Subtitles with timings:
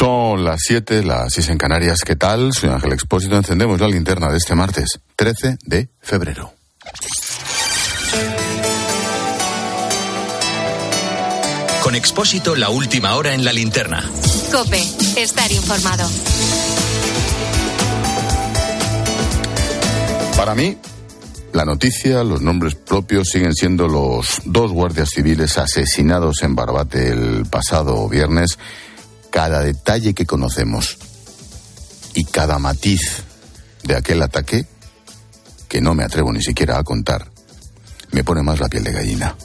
[0.00, 1.98] Son las 7, las 6 en Canarias.
[2.06, 2.54] ¿Qué tal?
[2.54, 3.36] Soy Ángel Expósito.
[3.36, 6.54] Encendemos la linterna de este martes, 13 de febrero.
[11.82, 14.02] Con Expósito, la última hora en la linterna.
[14.50, 14.80] Cope,
[15.18, 16.08] estar informado.
[20.34, 20.78] Para mí,
[21.52, 27.44] la noticia, los nombres propios siguen siendo los dos guardias civiles asesinados en Barbate el
[27.50, 28.56] pasado viernes.
[29.30, 30.98] Cada detalle que conocemos
[32.14, 33.22] y cada matiz
[33.84, 34.66] de aquel ataque,
[35.68, 37.30] que no me atrevo ni siquiera a contar,
[38.12, 39.36] me pone más la piel de gallina.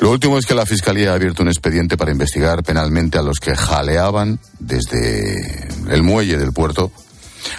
[0.00, 3.38] Lo último es que la Fiscalía ha abierto un expediente para investigar penalmente a los
[3.38, 6.90] que jaleaban desde el muelle del puerto.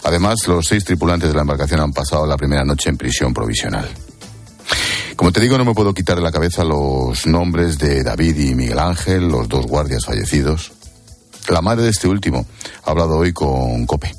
[0.04, 3.90] Además, los seis tripulantes de la embarcación han pasado la primera noche en prisión provisional.
[5.16, 8.54] Como te digo, no me puedo quitar de la cabeza los nombres de David y
[8.54, 10.75] Miguel Ángel, los dos guardias fallecidos.
[11.50, 12.46] La madre de este último
[12.84, 14.12] ha hablado hoy con Cope.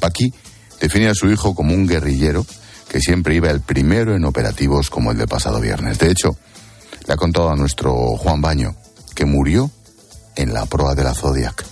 [0.00, 0.32] Paqui
[0.80, 2.44] define a su hijo como un guerrillero
[2.88, 5.98] que siempre iba el primero en operativos como el del pasado viernes.
[5.98, 6.36] De hecho,
[7.06, 8.74] le ha contado a nuestro Juan Baño
[9.14, 9.70] que murió
[10.34, 11.64] en la proa de la Zodiac.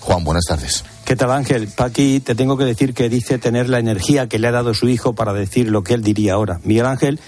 [0.00, 0.84] Juan, buenas tardes.
[1.04, 1.68] ¿Qué tal Ángel?
[1.68, 4.88] Paqui, te tengo que decir que dice tener la energía que le ha dado su
[4.88, 6.60] hijo para decir lo que él diría ahora.
[6.64, 7.20] Miguel Ángel,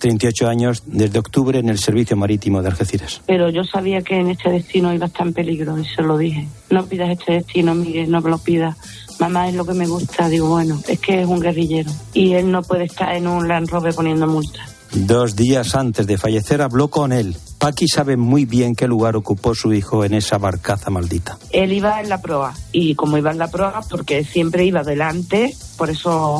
[0.00, 3.22] 38 años, desde octubre en el Servicio Marítimo de Algeciras.
[3.26, 6.18] Pero yo sabía que en este destino iba a estar en peligro y se lo
[6.18, 6.48] dije.
[6.70, 8.76] No pidas este destino, Miguel, no me lo pidas.
[9.20, 10.28] Mamá es lo que me gusta.
[10.28, 13.68] Digo, bueno, es que es un guerrillero y él no puede estar en un Land
[13.68, 14.76] Rover poniendo multas.
[14.92, 17.36] Dos días antes de fallecer habló con él.
[17.58, 21.38] Paqui sabe muy bien qué lugar ocupó su hijo en esa barcaza maldita.
[21.52, 25.54] Él iba en la proa y como iba en la proa, porque siempre iba delante,
[25.76, 26.38] por eso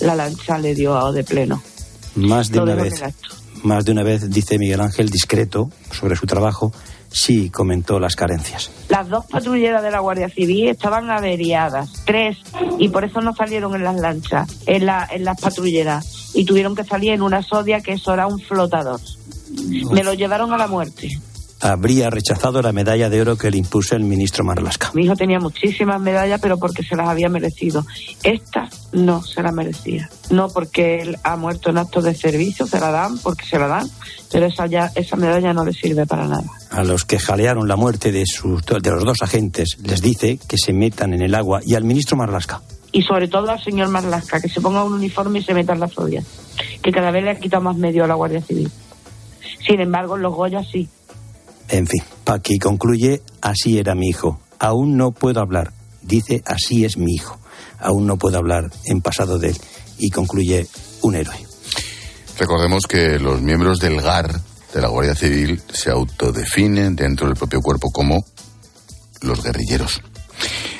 [0.00, 1.62] la lancha le dio de pleno.
[2.14, 3.02] Más de una vez,
[3.62, 6.72] más de una vez, dice Miguel Ángel, discreto sobre su trabajo,
[7.10, 8.70] sí comentó las carencias.
[8.88, 12.38] Las dos patrulleras de la Guardia Civil estaban averiadas, tres,
[12.78, 16.74] y por eso no salieron en las lanchas, en, la, en las patrulleras, y tuvieron
[16.74, 19.00] que salir en una sodia que eso era un flotador.
[19.90, 21.10] Me lo llevaron a la muerte.
[21.62, 24.90] Habría rechazado la medalla de oro que le impuso el ministro Marlasca.
[24.94, 27.86] Mi hijo tenía muchísimas medallas, pero porque se las había merecido.
[28.24, 30.10] Esta no se la merecía.
[30.30, 33.68] No porque él ha muerto en actos de servicio, se la dan porque se la
[33.68, 33.88] dan,
[34.32, 36.50] pero esa, ya, esa medalla no le sirve para nada.
[36.70, 40.58] A los que jalearon la muerte de, sus, de los dos agentes les dice que
[40.58, 42.60] se metan en el agua y al ministro Marlasca.
[42.90, 45.80] Y sobre todo al señor Marlasca, que se ponga un uniforme y se meta en
[45.80, 46.24] la sodia.
[46.82, 48.68] Que cada vez le ha quitado más medio a la Guardia Civil.
[49.66, 50.88] Sin embargo, en los Goya sí.
[51.72, 54.38] En fin, Paqui concluye, así era mi hijo.
[54.58, 55.72] Aún no puedo hablar.
[56.02, 57.38] Dice, así es mi hijo.
[57.80, 59.56] Aún no puedo hablar en pasado de él.
[59.96, 60.66] Y concluye,
[61.00, 61.34] un héroe.
[62.38, 64.38] Recordemos que los miembros del GAR
[64.74, 68.22] de la Guardia Civil se autodefinen dentro del propio cuerpo como
[69.22, 70.02] los guerrilleros.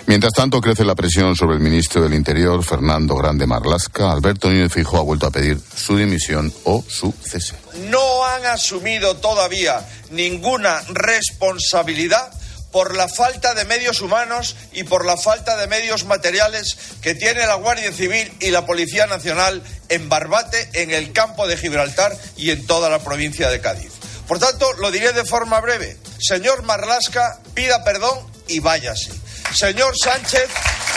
[0.07, 4.11] Mientras tanto, crece la presión sobre el ministro del Interior, Fernando Grande Marlasca.
[4.11, 7.55] Alberto Núñez Fijo ha vuelto a pedir su dimisión o su cese.
[7.91, 9.81] no han asumido todavía
[10.11, 12.33] ninguna responsabilidad
[12.73, 17.47] por la falta de medios humanos y por la falta de medios materiales que tiene
[17.47, 22.51] la Guardia Civil y la Policía Nacional en Barbate, en el campo de Gibraltar y
[22.51, 23.93] en toda la provincia de Cádiz.
[24.27, 25.99] Por tanto, lo diré de forma breve.
[26.19, 29.22] Señor Marlasca, pida perdón y váyase.
[29.55, 30.49] Señor Sánchez,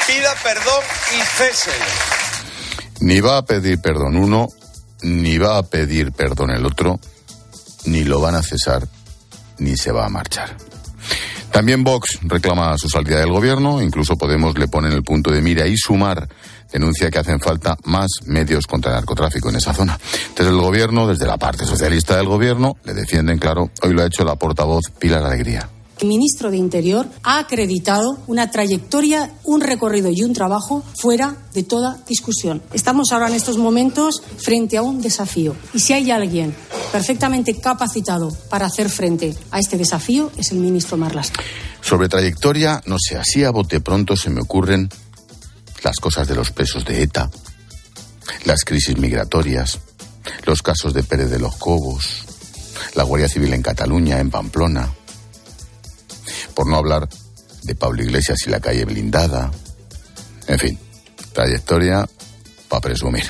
[0.08, 1.86] pida perdón y césele.
[3.02, 4.48] Ni va a pedir perdón uno,
[5.02, 7.00] ni va a pedir perdón el otro,
[7.86, 8.88] ni lo van a cesar,
[9.58, 10.56] ni se va a marchar.
[11.52, 15.42] También Vox reclama su salida del gobierno, incluso Podemos le pone en el punto de
[15.42, 16.28] mira y sumar
[16.72, 19.98] denuncia que hacen falta más medios contra el narcotráfico en esa zona.
[20.36, 24.08] Desde el gobierno, desde la parte socialista del gobierno, le defienden, claro, hoy lo ha
[24.08, 25.70] hecho la portavoz Pilar Alegría.
[26.00, 31.64] El ministro de Interior ha acreditado una trayectoria, un recorrido y un trabajo fuera de
[31.64, 32.62] toda discusión.
[32.74, 35.56] Estamos ahora en estos momentos frente a un desafío.
[35.74, 36.54] Y si hay alguien
[36.92, 41.42] perfectamente capacitado para hacer frente a este desafío, es el ministro Marlasca.
[41.82, 44.90] Sobre trayectoria, no sé, así a bote pronto se me ocurren
[45.84, 47.30] las cosas de los presos de ETA,
[48.44, 49.80] las crisis migratorias,
[50.46, 52.26] los casos de Pérez de los Cobos,
[52.96, 54.92] la Guardia Civil en Cataluña, en Pamplona,
[56.56, 57.08] por no hablar
[57.64, 59.52] de Pablo Iglesias y la calle blindada.
[60.48, 60.80] En fin,
[61.34, 62.08] trayectoria
[62.70, 63.26] para presumir.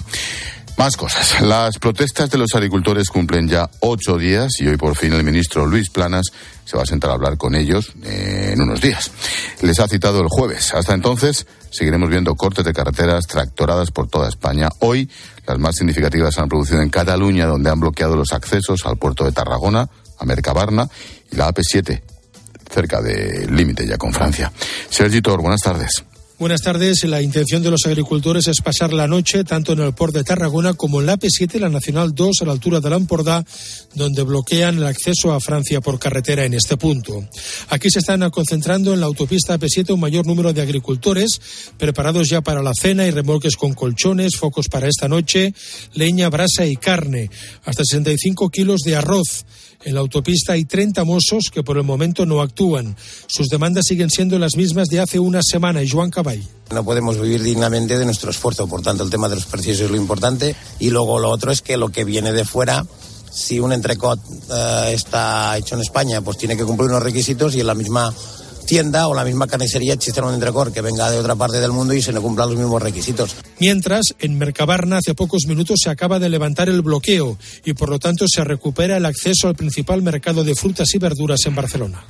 [0.77, 1.39] Más cosas.
[1.42, 5.66] Las protestas de los agricultores cumplen ya ocho días y hoy por fin el ministro
[5.66, 6.25] Luis Planas
[6.66, 9.10] se va a sentar a hablar con ellos en unos días.
[9.62, 10.74] Les ha citado el jueves.
[10.74, 14.68] Hasta entonces seguiremos viendo cortes de carreteras tractoradas por toda España.
[14.80, 15.10] Hoy
[15.48, 19.24] las más significativas se han producido en Cataluña, donde han bloqueado los accesos al puerto
[19.24, 19.89] de Tarragona,
[20.19, 20.89] a Mercabarna
[21.31, 22.01] y la AP7
[22.75, 24.51] cerca del límite ya con Francia.
[24.89, 26.04] Sergi Tor, buenas tardes.
[26.38, 27.06] Buenas tardes.
[27.06, 30.74] La intención de los agricultores es pasar la noche tanto en el puerto de Tarragona
[30.74, 33.45] como en la P7, la Nacional 2, a la altura de la Lampordà,
[33.94, 37.25] donde bloquean el acceso a Francia por carretera en este punto.
[37.69, 41.39] Aquí se están concentrando en la autopista P7 un mayor número de agricultores
[41.77, 45.54] preparados ya para la cena y remolques con colchones, focos para esta noche,
[45.94, 47.30] leña, brasa y carne,
[47.63, 49.45] hasta 65 kilos de arroz.
[49.86, 52.96] En la autopista hay 30 mozos que por el momento no actúan.
[53.28, 55.84] Sus demandas siguen siendo las mismas de hace una semana.
[55.84, 56.44] Y Joan Caball.
[56.72, 59.92] No podemos vivir dignamente de nuestro esfuerzo, por tanto el tema de los precios es
[59.92, 60.56] lo importante.
[60.80, 62.84] Y luego lo otro es que lo que viene de fuera
[63.32, 67.60] si un entrecot eh, está hecho en España, pues tiene que cumplir unos requisitos y
[67.60, 68.12] en la misma
[68.66, 71.94] tienda o la misma carnicería existe un entrecor que venga de otra parte del mundo
[71.94, 73.36] y se le cumplan los mismos requisitos.
[73.60, 78.00] Mientras, en Mercabarna hace pocos minutos se acaba de levantar el bloqueo y por lo
[78.00, 82.04] tanto se recupera el acceso al principal mercado de frutas y verduras en Barcelona.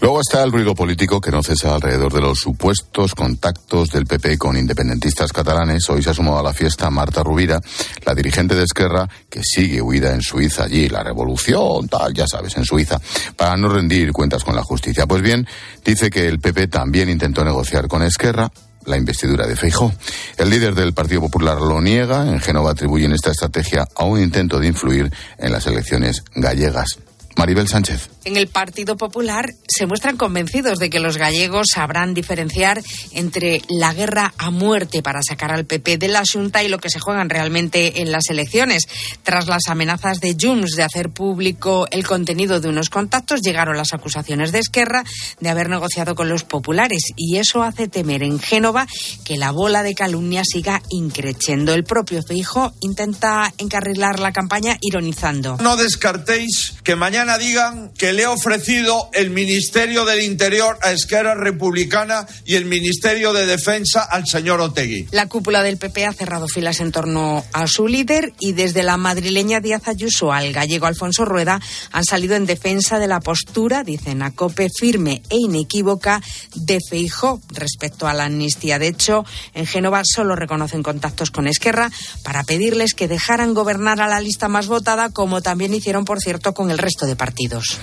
[0.00, 4.36] Luego está el ruido político que no cesa alrededor de los supuestos contactos del PP
[4.36, 5.88] con independentistas catalanes.
[5.88, 7.58] Hoy se ha sumado a la fiesta Marta Rubira,
[8.04, 12.54] la dirigente de Esquerra, que sigue huida en Suiza allí, la revolución, tal, ya sabes,
[12.58, 13.00] en Suiza,
[13.34, 15.06] para no rendir cuentas con la justicia.
[15.06, 15.46] Pues bien,
[15.82, 18.50] dice que el PP también intentó negociar con Esquerra,
[18.86, 19.92] la investidura de Feijó.
[20.36, 22.28] El líder del Partido Popular lo niega.
[22.28, 26.98] En Génova atribuyen esta estrategia a un intento de influir en las elecciones gallegas.
[27.36, 28.10] Maribel Sánchez.
[28.24, 32.82] En el Partido Popular se muestran convencidos de que los gallegos sabrán diferenciar
[33.12, 36.90] entre la guerra a muerte para sacar al PP de la Junta y lo que
[36.90, 38.84] se juegan realmente en las elecciones.
[39.22, 43.92] Tras las amenazas de Junts de hacer público el contenido de unos contactos, llegaron las
[43.92, 45.04] acusaciones de Esquerra
[45.40, 48.86] de haber negociado con los populares y eso hace temer en Génova
[49.24, 51.74] que la bola de calumnia siga increciendo.
[51.74, 55.58] El propio Feijo intenta encarrilar la campaña ironizando.
[55.60, 61.34] No descartéis que mañana digan que le he ofrecido el Ministerio del Interior a Esquerra
[61.34, 65.08] Republicana y el Ministerio de Defensa al señor Otegui.
[65.10, 68.96] La cúpula del PP ha cerrado filas en torno a su líder y desde la
[68.96, 71.60] madrileña Díaz Ayuso al gallego Alfonso Rueda
[71.92, 76.22] han salido en defensa de la postura, dicen a COPE, firme e inequívoca
[76.54, 78.78] de Feijó respecto a la amnistía.
[78.78, 79.24] De hecho,
[79.54, 81.90] en Génova solo reconocen contactos con Esquerra
[82.22, 86.54] para pedirles que dejaran gobernar a la lista más votada, como también hicieron, por cierto,
[86.54, 87.78] con el resto de partidos.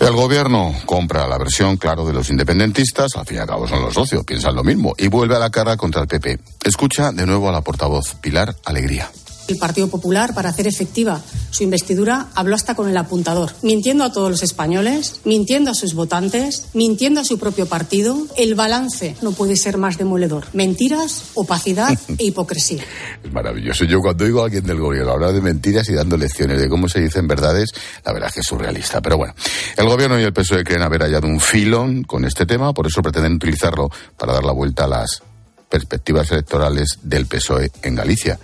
[0.00, 3.82] El gobierno compra la versión, claro, de los independentistas, al fin y al cabo son
[3.82, 6.40] los socios, piensan lo mismo, y vuelve a la cara contra el PP.
[6.64, 9.08] Escucha de nuevo a la portavoz Pilar Alegría.
[9.48, 14.12] El Partido Popular, para hacer efectiva su investidura, habló hasta con el apuntador, mintiendo a
[14.12, 18.16] todos los españoles, mintiendo a sus votantes, mintiendo a su propio partido.
[18.36, 20.46] El balance no puede ser más demoledor.
[20.52, 22.82] Mentiras, opacidad e hipocresía.
[23.22, 23.84] Es maravilloso.
[23.84, 26.88] Yo cuando oigo a alguien del gobierno hablar de mentiras y dando lecciones de cómo
[26.88, 27.70] se dicen verdades,
[28.04, 29.00] la verdad es que es surrealista.
[29.00, 29.34] Pero bueno,
[29.76, 33.02] el gobierno y el PSOE creen haber hallado un filón con este tema, por eso
[33.02, 35.22] pretenden utilizarlo para dar la vuelta a las
[35.68, 38.38] perspectivas electorales del PSOE en Galicia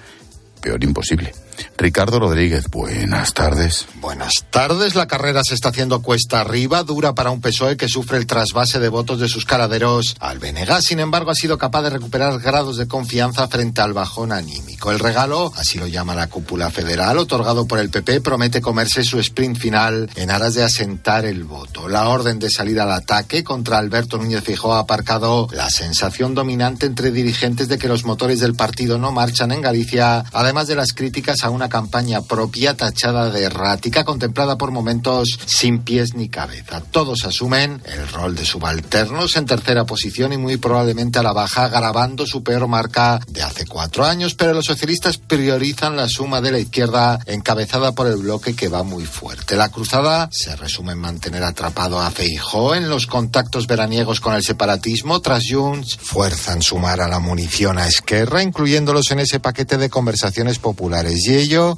[0.61, 1.33] peor imposible.
[1.77, 3.87] Ricardo Rodríguez, buenas tardes.
[4.01, 4.95] Buenas tardes.
[4.95, 8.79] La carrera se está haciendo cuesta arriba, dura para un PSOE que sufre el trasvase
[8.79, 10.39] de votos de sus caraderos al.
[10.81, 14.91] Sin embargo, ha sido capaz de recuperar grados de confianza frente al bajón anímico.
[14.91, 19.19] El regalo, así lo llama la cúpula federal, otorgado por el PP, promete comerse su
[19.19, 21.89] sprint final en aras de asentar el voto.
[21.89, 26.87] La orden de salir al ataque contra Alberto Núñez Fijó ha aparcado la sensación dominante
[26.87, 30.93] entre dirigentes de que los motores del partido no marchan en Galicia, además de las
[30.93, 36.83] críticas a una campaña propia tachada de errática, contemplada por momentos sin pies ni cabeza.
[36.91, 41.69] Todos asumen el rol de subalternos en tercera posición y muy probablemente a la baja,
[41.69, 46.53] grabando su peor marca de hace cuatro años, pero los socialistas priorizan la suma de
[46.53, 49.57] la izquierda encabezada por el bloque que va muy fuerte.
[49.57, 54.43] La cruzada se resume en mantener atrapado a Feijó en los contactos veraniegos con el
[54.43, 55.21] separatismo.
[55.21, 60.59] Tras Junts, fuerzan sumar a la munición a Esquerra, incluyéndolos en ese paquete de conversaciones
[60.59, 61.25] populares.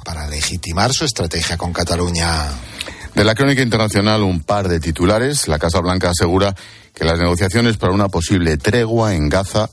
[0.03, 2.47] Para legitimar su estrategia con Cataluña.
[3.13, 5.47] De la crónica internacional, un par de titulares.
[5.47, 6.55] La Casa Blanca asegura
[6.95, 9.69] que las negociaciones para una posible tregua en Gaza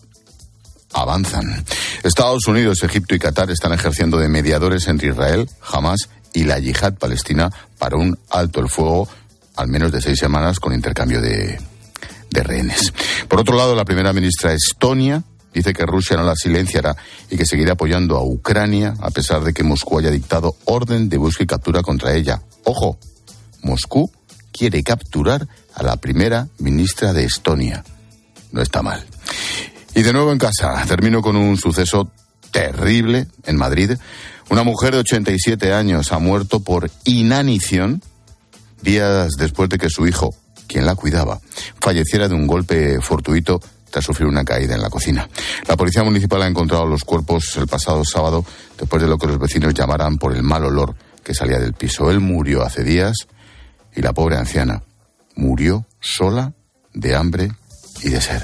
[0.92, 1.64] avanzan.
[2.02, 6.92] Estados Unidos, Egipto y Qatar están ejerciendo de mediadores entre Israel, Hamas y la yihad
[6.94, 9.08] palestina para un alto el fuego
[9.56, 11.58] al menos de seis semanas con intercambio de,
[12.30, 12.92] de rehenes.
[13.26, 16.96] Por otro lado, la primera ministra Estonia dice que Rusia no la silenciará
[17.30, 21.16] y que seguirá apoyando a Ucrania a pesar de que Moscú haya dictado orden de
[21.16, 22.42] búsqueda y captura contra ella.
[22.64, 22.98] Ojo,
[23.62, 24.10] Moscú
[24.52, 27.84] quiere capturar a la primera ministra de Estonia.
[28.52, 29.04] No está mal.
[29.94, 32.10] Y de nuevo en casa, termino con un suceso
[32.50, 33.92] terrible en Madrid.
[34.50, 38.02] Una mujer de 87 años ha muerto por inanición
[38.82, 40.34] días después de que su hijo,
[40.66, 41.40] quien la cuidaba,
[41.80, 45.28] falleciera de un golpe fortuito tras sufrir una caída en la cocina.
[45.66, 48.44] La policía municipal ha encontrado los cuerpos el pasado sábado
[48.78, 52.10] después de lo que los vecinos llamaran por el mal olor que salía del piso.
[52.10, 53.28] Él murió hace días
[53.94, 54.82] y la pobre anciana
[55.34, 56.52] murió sola
[56.94, 57.50] de hambre
[58.02, 58.42] y de sed.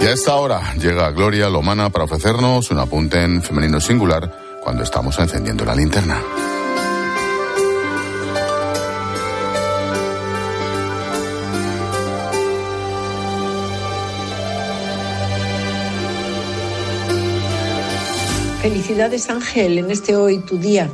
[0.00, 4.84] Y a esta hora llega Gloria Lomana para ofrecernos un apunte en femenino singular cuando
[4.84, 6.20] estamos encendiendo la linterna.
[18.62, 20.90] Felicidades Ángel en este hoy tu día.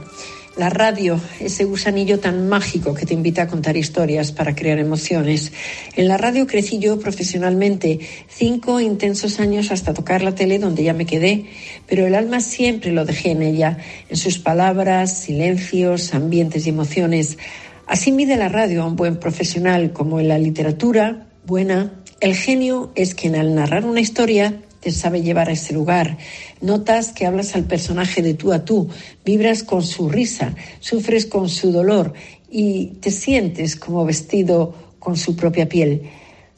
[0.55, 5.51] La radio, ese gusanillo tan mágico que te invita a contar historias para crear emociones.
[5.97, 10.93] En la radio crecí yo profesionalmente, cinco intensos años hasta tocar la tele donde ya
[10.93, 11.47] me quedé,
[11.89, 13.79] pero el alma siempre lo dejé en ella,
[14.11, 17.39] en sus palabras, silencios, ambientes y emociones.
[17.87, 22.03] Así mide la radio a un buen profesional como en la literatura, buena.
[22.21, 26.19] El genio es quien al narrar una historia te sabe llevar a ese lugar.
[26.61, 28.91] Notas que hablas al personaje de tú a tú,
[29.25, 32.13] vibras con su risa, sufres con su dolor
[32.51, 36.03] y te sientes como vestido con su propia piel.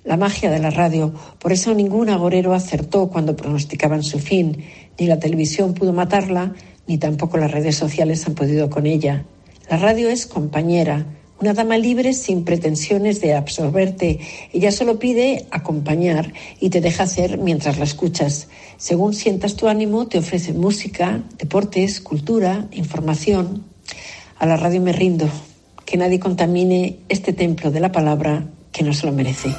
[0.02, 1.14] La magia de la radio.
[1.38, 4.64] Por eso ningún agorero acertó cuando pronosticaban su fin.
[4.98, 6.52] Ni la televisión pudo matarla,
[6.88, 9.24] ni tampoco las redes sociales han podido con ella.
[9.70, 11.06] La radio es compañera,
[11.40, 14.20] una dama libre sin pretensiones de absorberte.
[14.52, 18.48] Ella solo pide acompañar y te deja hacer mientras la escuchas.
[18.78, 23.64] Según sientas tu ánimo, te ofrece música, deportes, cultura, información.
[24.38, 25.28] A la radio me rindo.
[25.84, 29.54] Que nadie contamine este templo de la palabra que no se lo merece.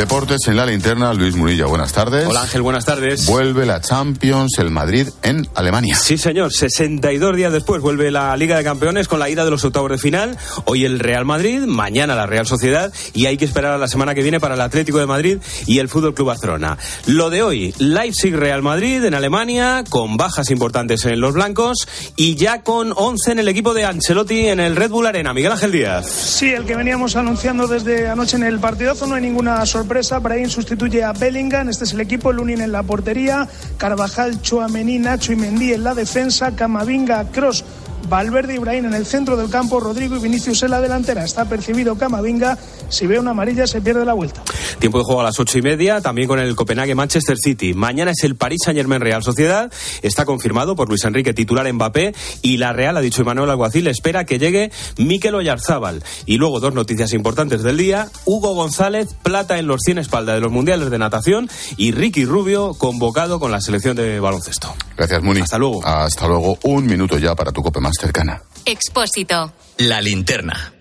[0.00, 2.26] Deportes en la linterna, Luis Murilla, buenas tardes.
[2.26, 3.26] Hola Ángel, buenas tardes.
[3.26, 5.94] Vuelve la Champions, el Madrid en Alemania.
[5.94, 9.62] Sí, señor, 62 días después vuelve la Liga de Campeones con la ida de los
[9.62, 10.38] octavos de final.
[10.64, 14.14] Hoy el Real Madrid, mañana la Real Sociedad y hay que esperar a la semana
[14.14, 16.78] que viene para el Atlético de Madrid y el Fútbol Club Barcelona.
[17.04, 22.36] Lo de hoy, Leipzig Real Madrid en Alemania, con bajas importantes en los blancos y
[22.36, 25.34] ya con 11 en el equipo de Ancelotti en el Red Bull Arena.
[25.34, 26.10] Miguel Ángel Díaz.
[26.10, 30.20] Sí, el que veníamos anunciando desde anoche en el partidazo, no hay ninguna sorpresa sorpresa.
[30.20, 31.68] Brahim sustituye a Bellingham.
[31.68, 32.32] Este es el equipo.
[32.32, 33.48] Lunin en la portería.
[33.76, 36.54] Carvajal, Chuamení, Nacho y Mendy en la defensa.
[36.54, 37.64] Camavinga, Cross.
[38.08, 41.24] Valverde Ibrahim en el centro del campo, Rodrigo y Vinicius en la delantera.
[41.24, 42.58] Está percibido Camavinga.
[42.88, 44.42] Si ve una amarilla, se pierde la vuelta.
[44.78, 47.74] Tiempo de juego a las ocho y media, también con el Copenhague Manchester City.
[47.74, 49.70] Mañana es el París Saint Germain Real Sociedad.
[50.02, 52.14] Está confirmado por Luis Enrique titular Mbappé.
[52.42, 56.02] Y la Real, ha dicho Emanuel Alguacil, espera que llegue Mikel Oyarzábal.
[56.26, 58.08] Y luego dos noticias importantes del día.
[58.24, 61.48] Hugo González, plata en los 100 espalda de los mundiales de natación.
[61.76, 64.74] Y Ricky Rubio, convocado con la selección de baloncesto.
[64.96, 65.40] Gracias, Muni.
[65.40, 65.84] Hasta luego.
[65.84, 66.58] Hasta luego.
[66.64, 68.42] Un minuto ya para tu cope más cercana.
[68.64, 69.52] Expósito.
[69.78, 70.72] La linterna.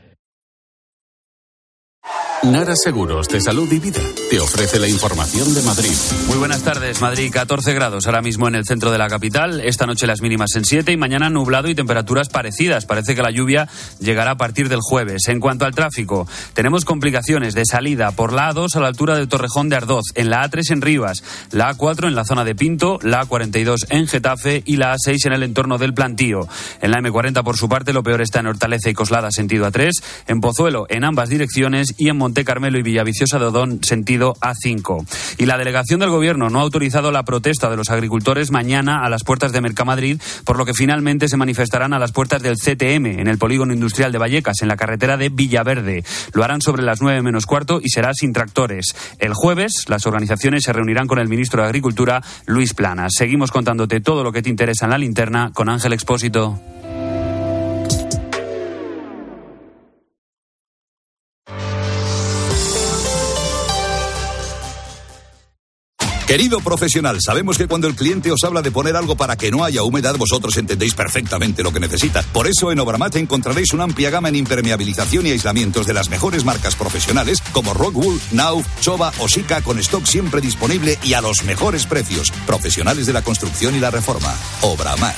[2.44, 5.92] Nara Seguros de Salud y Vida te ofrece la información de Madrid.
[6.28, 7.02] Muy buenas tardes.
[7.02, 9.60] Madrid, 14 grados ahora mismo en el centro de la capital.
[9.60, 12.86] Esta noche las mínimas en 7 y mañana nublado y temperaturas parecidas.
[12.86, 13.68] Parece que la lluvia
[14.00, 15.28] llegará a partir del jueves.
[15.28, 19.28] En cuanto al tráfico, tenemos complicaciones de salida por la A2 a la altura de
[19.28, 23.00] Torrejón de Ardoz, en la A3 en Rivas, la A4 en la zona de Pinto,
[23.02, 26.48] la A42 en Getafe y la A6 en el entorno del Plantío.
[26.82, 29.92] En la M40, por su parte, lo peor está en Hortaleza y Coslada, sentido A3,
[30.28, 35.04] en Pozuelo, en ambas direcciones y en Monte Carmelo y Villaviciosa de Odón, sentido A5.
[35.40, 39.10] Y la delegación del Gobierno no ha autorizado la protesta de los agricultores mañana a
[39.10, 43.20] las puertas de Mercamadrid, por lo que finalmente se manifestarán a las puertas del CTM,
[43.20, 46.04] en el polígono industrial de Vallecas, en la carretera de Villaverde.
[46.34, 48.96] Lo harán sobre las nueve menos cuarto y será sin tractores.
[49.18, 53.14] El jueves, las organizaciones se reunirán con el ministro de Agricultura, Luis Planas.
[53.18, 56.60] Seguimos contándote todo lo que te interesa en la linterna con Ángel Expósito.
[66.30, 69.64] Querido profesional, sabemos que cuando el cliente os habla de poner algo para que no
[69.64, 72.22] haya humedad, vosotros entendéis perfectamente lo que necesita.
[72.22, 76.46] Por eso en Obramat encontraréis una amplia gama en impermeabilización y aislamientos de las mejores
[76.46, 81.44] marcas profesionales como Rockwool, Nauf, Choba o Sika con stock siempre disponible y a los
[81.46, 82.32] mejores precios.
[82.46, 84.32] Profesionales de la construcción y la reforma.
[84.62, 85.18] Obramat.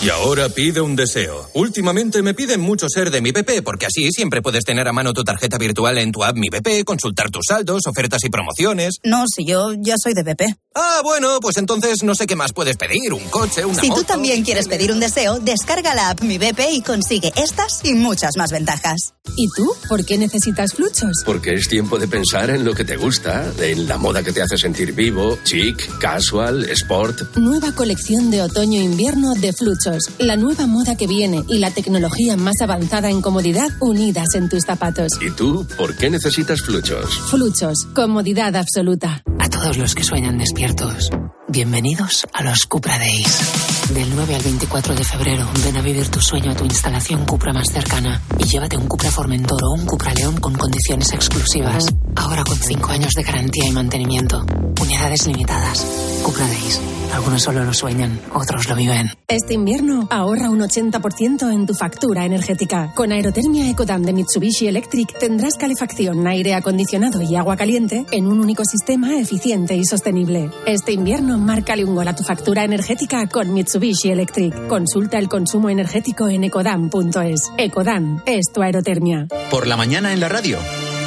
[0.00, 1.50] Y ahora pide un deseo.
[1.54, 5.12] Últimamente me piden mucho ser de mi BP, porque así siempre puedes tener a mano
[5.12, 8.98] tu tarjeta virtual en tu app Mi BP, consultar tus saldos, ofertas y promociones.
[9.02, 10.54] No, si yo ya soy de BP.
[10.76, 13.12] Ah, bueno, pues entonces no sé qué más puedes pedir.
[13.12, 14.02] Un coche, una Si moto.
[14.02, 17.94] tú también quieres pedir un deseo, descarga la app Mi BP y consigue estas y
[17.94, 19.14] muchas más ventajas.
[19.36, 19.68] ¿Y tú?
[19.88, 21.10] ¿Por qué necesitas fluchos?
[21.26, 24.42] Porque es tiempo de pensar en lo que te gusta, en la moda que te
[24.42, 27.36] hace sentir vivo, chic, casual, sport.
[27.36, 29.87] Nueva colección de otoño-invierno de Fluchos.
[30.18, 34.64] La nueva moda que viene y la tecnología más avanzada en comodidad unidas en tus
[34.64, 35.12] zapatos.
[35.20, 37.18] ¿Y tú por qué necesitas fluchos?
[37.30, 37.86] Fluchos.
[37.94, 39.22] Comodidad absoluta.
[39.38, 41.10] A todos los que sueñan despiertos,
[41.48, 43.90] bienvenidos a los Cupra Days.
[43.94, 47.52] Del 9 al 24 de febrero, ven a vivir tu sueño a tu instalación Cupra
[47.54, 51.86] más cercana y llévate un Cupra Formentor o un Cupra León con condiciones exclusivas.
[52.16, 54.44] Ahora con 5 años de garantía y mantenimiento.
[54.80, 55.86] Unidades limitadas.
[56.22, 56.80] Cupra Days.
[57.14, 59.10] Algunos solo lo sueñan, otros lo viven.
[59.28, 62.92] Este invierno ahorra un 80% en tu factura energética.
[62.94, 68.40] Con Aerotermia Ecodan de Mitsubishi Electric tendrás calefacción, aire acondicionado y agua caliente en un
[68.40, 70.50] único sistema eficiente y sostenible.
[70.66, 74.66] Este invierno márcale un gol a tu factura energética con Mitsubishi Electric.
[74.66, 77.52] Consulta el consumo energético en ecodan.es.
[77.56, 79.26] Ecodan es tu aerotermia.
[79.50, 80.58] Por la mañana en la radio.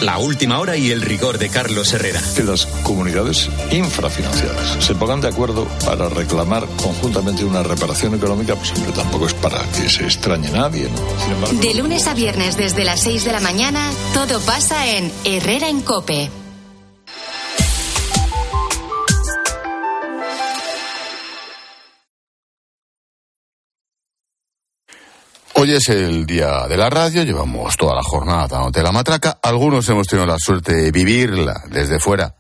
[0.02, 2.20] La última hora y el rigor de Carlos Herrera.
[2.36, 8.72] que las comunidades infrafinanciadas se pongan de acuerdo para reclamar conjuntamente una reparación económica, pues
[8.72, 11.24] hombre, tampoco es para que se extrañe nadie, ¿no?
[11.24, 15.12] Sin embargo, De lunes a viernes desde las 6 de la mañana, todo pasa en
[15.24, 16.41] Herrera en Cope.
[25.62, 29.38] Hoy es el día de la radio, llevamos toda la jornada dándote la matraca.
[29.44, 32.36] Algunos hemos tenido la suerte de vivirla desde fuera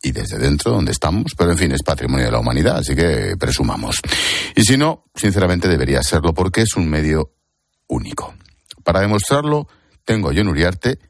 [0.00, 3.34] y desde dentro, donde estamos, pero en fin, es patrimonio de la humanidad, así que
[3.36, 3.96] presumamos.
[4.54, 7.32] Y si no, sinceramente debería serlo, porque es un medio
[7.88, 8.34] único.
[8.84, 9.66] Para demostrarlo,
[10.04, 11.00] tengo a John Uriarte.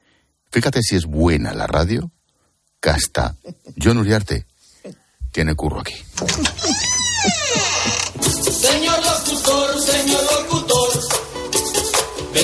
[0.51, 2.11] Fíjate si es buena la radio,
[2.81, 3.37] que hasta
[3.79, 4.47] John Uriarte
[5.31, 5.93] tiene curro aquí.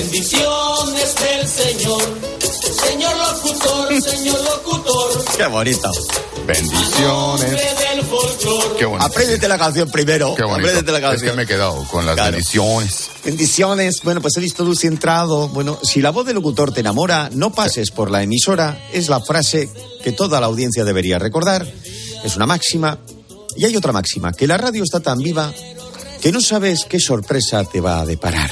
[0.01, 2.01] bendiciones del Señor.
[2.87, 5.91] Señor locutor, señor locutor, Qué bonito.
[6.45, 7.61] Bendiciones.
[8.77, 9.05] Qué bonito.
[9.05, 10.35] Apréndete la canción primero.
[10.35, 10.59] Qué bonito.
[10.69, 11.29] Apréndete la Es canción.
[11.31, 12.31] que me he quedado con las Claro.
[12.31, 13.09] bendiciones.
[13.25, 14.01] Bendiciones.
[14.03, 15.49] Bueno, pues he visto luz y entrado.
[15.49, 18.79] Bueno, si la voz del locutor te enamora, no pases por la emisora.
[18.93, 19.69] Es la frase
[20.03, 21.67] que toda la audiencia debería recordar.
[22.23, 22.99] Es una máxima.
[23.55, 25.51] Y hay otra máxima, que la radio está tan viva
[26.21, 28.51] que no sabes qué sorpresa te va a deparar.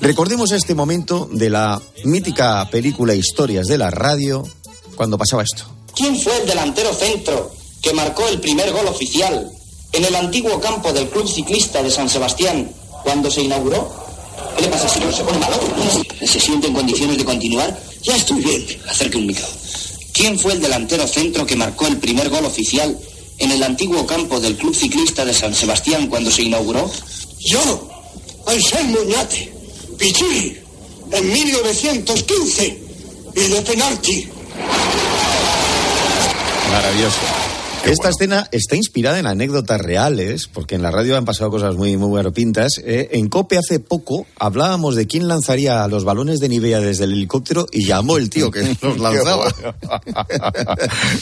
[0.00, 4.44] Recordemos este momento de la mítica película Historias de la Radio,
[4.94, 5.64] cuando pasaba esto.
[5.94, 9.50] ¿Quién fue el delantero centro que marcó el primer gol oficial
[9.92, 12.70] en el antiguo campo del Club Ciclista de San Sebastián
[13.02, 13.90] cuando se inauguró?
[14.56, 15.14] ¿Qué le pasa, señor?
[15.14, 15.58] ¿Se pone malo?
[16.24, 17.78] ¿Se siente en condiciones de continuar?
[18.02, 18.66] Ya estoy bien.
[18.88, 19.46] Acerque un micro.
[20.12, 22.98] ¿Quién fue el delantero centro que marcó el primer gol oficial
[23.38, 26.90] en el antiguo campo del Club Ciclista de San Sebastián cuando se inauguró?
[27.38, 27.88] Yo,
[28.46, 29.52] Anselmo Ñate,
[29.98, 30.56] Pichí,
[31.10, 32.78] en 1915,
[33.34, 34.28] y de penalti.
[36.70, 37.20] Maravilloso.
[37.86, 41.96] Esta escena está inspirada en anécdotas reales, porque en la radio han pasado cosas muy,
[41.96, 42.80] muy variopintas.
[42.84, 47.12] Eh, en COPE hace poco hablábamos de quién lanzaría los balones de Nivea desde el
[47.12, 49.54] helicóptero y llamó el tío que los lanzaba.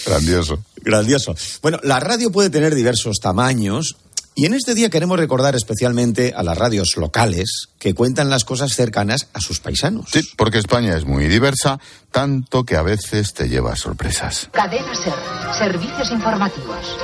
[0.06, 0.58] Grandioso.
[0.76, 1.34] Grandioso.
[1.60, 3.96] Bueno, la radio puede tener diversos tamaños
[4.34, 8.72] y en este día queremos recordar especialmente a las radios locales que cuentan las cosas
[8.72, 10.10] cercanas a sus paisanos.
[10.12, 11.78] Sí, porque España es muy diversa,
[12.10, 14.48] tanto que a veces te lleva sorpresas.
[14.52, 15.14] Cadena Ser.
[15.56, 16.96] Servicios informativos.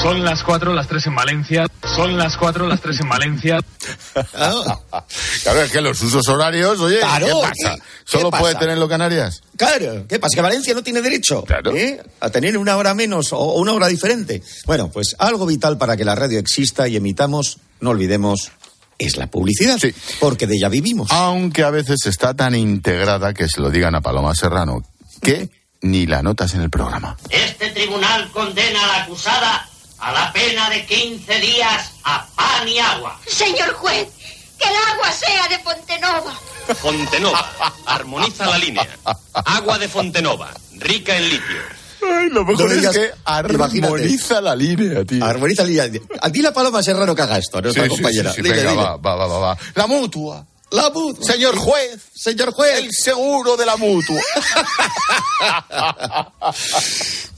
[0.00, 1.66] Son las 4, las 3 en Valencia.
[1.94, 3.58] Son las 4, las 3 en Valencia.
[5.42, 7.74] Claro, es que los usos horarios, oye, Claro, ¿qué pasa?
[7.76, 8.58] ¿qué- ¿Solo qué puede pasa?
[8.66, 9.42] tenerlo Canarias?
[9.56, 10.36] Claro, ¿qué pasa?
[10.36, 12.00] ¿Que Valencia no tiene derecho ¿eh?
[12.20, 14.40] a tener una hora menos o o una hora diferente?
[14.66, 18.52] Bueno, pues algo vital para que la radio exista y emitamos, no olvidemos,
[18.98, 19.78] es la publicidad.
[19.78, 19.92] Sí.
[20.20, 21.10] Porque de ella vivimos.
[21.10, 24.82] Aunque a veces está tan integrada que se lo digan a Paloma Serrano,
[25.22, 25.50] que
[25.80, 27.16] ni la notas en el programa.
[27.30, 29.68] Este tribunal condena a la acusada
[30.02, 33.18] a la pena de 15 días a pan y agua.
[33.26, 34.08] Señor juez,
[34.58, 36.34] que el agua sea de Fontenova.
[36.80, 37.52] Fontenova.
[37.86, 38.86] Armoniza la línea.
[39.34, 40.50] Agua de Fontenova.
[40.78, 41.56] Rica en litio.
[42.04, 45.24] Ay, lo mejor No es digas- que armoniza la línea, tío.
[45.24, 46.00] Armoniza la línea.
[46.20, 48.32] A ti la paloma Serrano que haga esto, nuestra Sí, sí, compañera.
[48.32, 48.74] sí, venga, dile.
[48.74, 49.58] va, va, va, va, va.
[49.74, 50.44] La mutua.
[50.72, 51.24] La mutua.
[51.26, 52.00] Señor juez.
[52.14, 52.78] Señor juez.
[52.78, 54.20] El seguro de la mutua.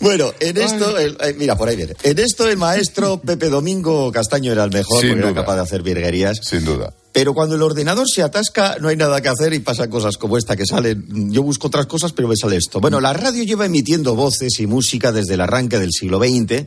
[0.01, 1.95] Bueno, en esto, el- eh, mira, por ahí viene.
[2.03, 5.63] En esto el maestro Pepe Domingo Castaño era el mejor Sin porque era capaz de
[5.63, 6.39] hacer virguerías.
[6.43, 6.93] Sin duda.
[7.13, 10.37] Pero cuando el ordenador se atasca, no hay nada que hacer y pasan cosas como
[10.37, 11.33] esta que salen.
[11.33, 12.81] Yo busco otras cosas, pero me sale esto.
[12.81, 16.67] Bueno, la radio lleva emitiendo voces y música desde el arranque del siglo XX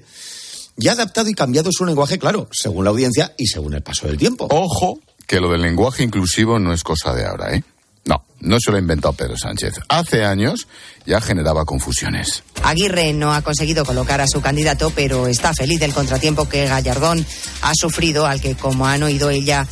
[0.80, 4.08] y ha adaptado y cambiado su lenguaje, claro, según la audiencia y según el paso
[4.08, 4.48] del tiempo.
[4.50, 7.64] Ojo, que lo del lenguaje inclusivo no es cosa de ahora, ¿eh?
[8.06, 9.82] No, no se lo ha inventado Pedro Sánchez.
[9.90, 10.68] Hace años
[11.06, 12.44] ya generaba confusiones.
[12.64, 17.26] Aguirre no ha conseguido colocar a su candidato, pero está feliz del contratiempo que Gallardón
[17.62, 19.68] ha sufrido, al que, como han oído ella,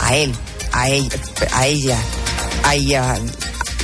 [0.00, 0.32] a él,
[0.72, 1.18] a ella,
[1.52, 1.98] a ella,
[2.62, 3.14] a ella,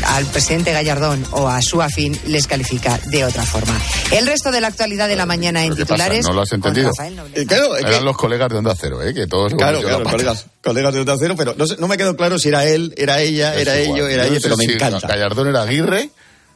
[0.05, 3.79] al presidente Gallardón o a su afín les califica de otra forma.
[4.13, 5.95] El resto de la actualidad de la mañana en ¿Qué pasa?
[6.05, 6.25] titulares.
[6.27, 6.91] ¿No lo has entendido?
[7.35, 9.15] Eh, claro, que- Eran los colegas de Onda Cero, ¿eh?
[9.15, 11.97] Que todos Claro, claro, la colegas, colegas de Onda Cero, pero no, sé- no me
[11.97, 13.99] quedó claro si era él, era ella, Es era igual.
[14.01, 15.07] ello, era no ella, pero me si encanta.
[15.07, 16.11] Gallardón era Aguirre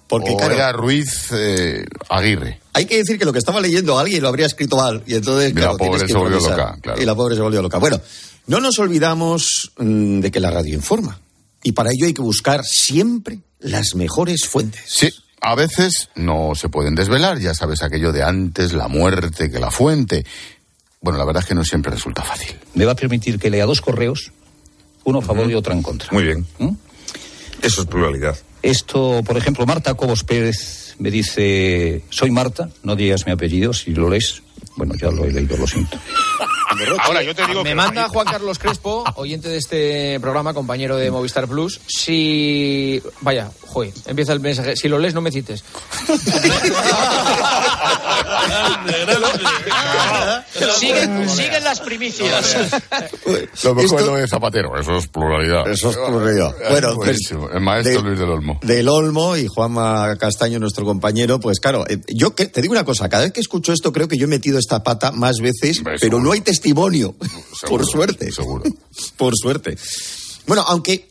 [0.08, 2.60] Porque, o claro, era Ruiz eh, Aguirre.
[2.72, 5.50] Hay que decir que lo que estaba leyendo alguien lo habría escrito mal y entonces
[5.50, 7.02] Y la claro, pobre tienes que se volvió loca, claro.
[7.02, 7.78] Y la pobre se volvió loca.
[7.78, 8.00] Bueno,
[8.46, 11.18] no nos olvidamos mm, de que la radio informa
[11.62, 14.82] y para ello hay que buscar siempre las mejores fuentes.
[14.86, 19.58] Sí, a veces no se pueden desvelar, ya sabes aquello de antes la muerte que
[19.58, 20.24] la fuente.
[21.00, 22.56] Bueno, la verdad es que no siempre resulta fácil.
[22.74, 24.32] me va a permitir que lea dos correos,
[25.04, 26.08] uno a favor y otro en contra.
[26.12, 26.46] Muy bien.
[26.58, 26.74] ¿Mm?
[27.62, 28.38] Eso es pluralidad.
[28.62, 33.94] Esto, por ejemplo, Marta Cobos Pérez me dice, soy Marta, no digas mi apellido, si
[33.94, 34.42] lo lees,
[34.76, 35.98] bueno, ya lo he leído, lo siento.
[37.04, 40.96] Ahora yo te digo Me que manda Juan Carlos Crespo, oyente de este programa, compañero
[40.96, 43.02] de Movistar Plus, si...
[43.20, 44.76] Vaya, joder, empieza el mensaje.
[44.76, 45.64] Si lo lees, no me cites.
[50.78, 52.56] siguen, siguen las primicias.
[53.64, 55.68] Lo mejor Esto- es lo de Zapatero, eso es pluralidad.
[55.68, 56.54] Eso es pluralidad.
[56.70, 58.58] Bueno, pues, el maestro de- Luis del Olmo.
[58.62, 62.84] Del Olmo y Juanma Castaño, nuestro compañero, pues claro, eh, yo que, te digo una
[62.84, 65.82] cosa, cada vez que escucho esto creo que yo he metido esta pata más veces,
[66.00, 66.59] pero no hay testimonio,
[67.68, 68.30] por suerte.
[68.32, 68.64] Seguro.
[69.16, 69.76] Por suerte.
[70.46, 71.10] Bueno, aunque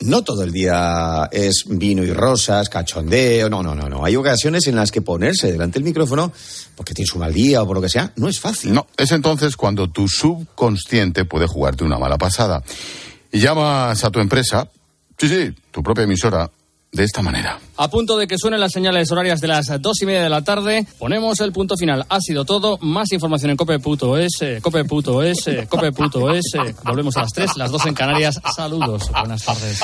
[0.00, 4.04] no todo el día es vino y rosas, cachondeo, no, no, no, no.
[4.04, 6.32] Hay ocasiones en las que ponerse delante del micrófono,
[6.74, 8.72] porque tienes un mal día o por lo que sea, no es fácil.
[8.72, 12.62] No, es entonces cuando tu subconsciente puede jugarte una mala pasada.
[13.30, 14.68] Y llamas a tu empresa,
[15.18, 16.50] sí, sí, tu propia emisora,
[16.92, 17.58] de esta manera.
[17.76, 20.42] A punto de que suenen las señales horarias de las dos y media de la
[20.42, 22.04] tarde, ponemos el punto final.
[22.08, 22.78] Ha sido todo.
[22.80, 26.54] Más información en cope.es, eh, cope.es, eh, cope.es.
[26.54, 26.74] eh.
[26.84, 28.40] Volvemos a las tres, las dos en Canarias.
[28.54, 29.10] Saludos.
[29.12, 29.80] Buenas tardes.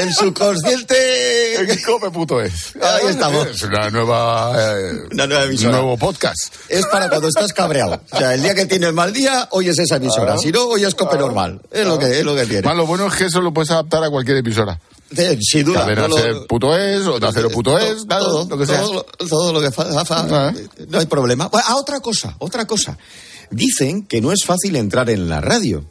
[0.00, 1.54] El subconsciente.
[1.60, 2.74] En cope.es.
[2.82, 3.46] Ahí estamos.
[3.46, 5.68] Es una nueva, eh, Una nueva emisora.
[5.70, 6.52] un nuevo podcast.
[6.68, 8.00] Es para cuando estás cabreado.
[8.10, 10.34] O sea, el día que tienes mal día, oyes esa emisora.
[10.34, 10.38] Ah.
[10.38, 11.60] Si no, oyes cope normal.
[11.70, 12.62] Es lo que, es lo que tiene.
[12.62, 14.80] Más lo bueno es que eso lo puedes adaptar a cualquier emisora.
[15.16, 15.80] Eh, Sin duda.
[15.82, 18.80] Cadena no lo- Ser punto es, o Cero punto es, nada, todo, lo que sea.
[18.80, 20.52] todo, lo- todo lo que Ah.
[20.88, 21.46] no hay problema.
[21.48, 22.98] Bueno, ah, otra cosa, otra cosa.
[23.50, 25.84] Dicen que no es fácil entrar en la radio,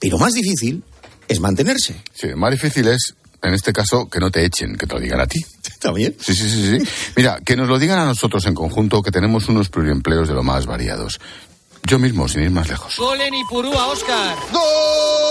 [0.00, 0.82] pero más difícil
[1.28, 2.02] es mantenerse.
[2.14, 5.20] Sí, más difícil es, en este caso, que no te echen, que te lo digan
[5.20, 5.44] a ti.
[5.80, 6.16] ¿También?
[6.20, 6.88] Sí, sí, sí, sí.
[7.16, 10.42] Mira, que nos lo digan a nosotros en conjunto, que tenemos unos pluriempleos de lo
[10.42, 11.20] más variados.
[11.82, 12.96] Yo mismo, sin ir más lejos.
[12.96, 14.36] Golen y Purúa, Oscar.
[14.52, 15.26] ¡Gol!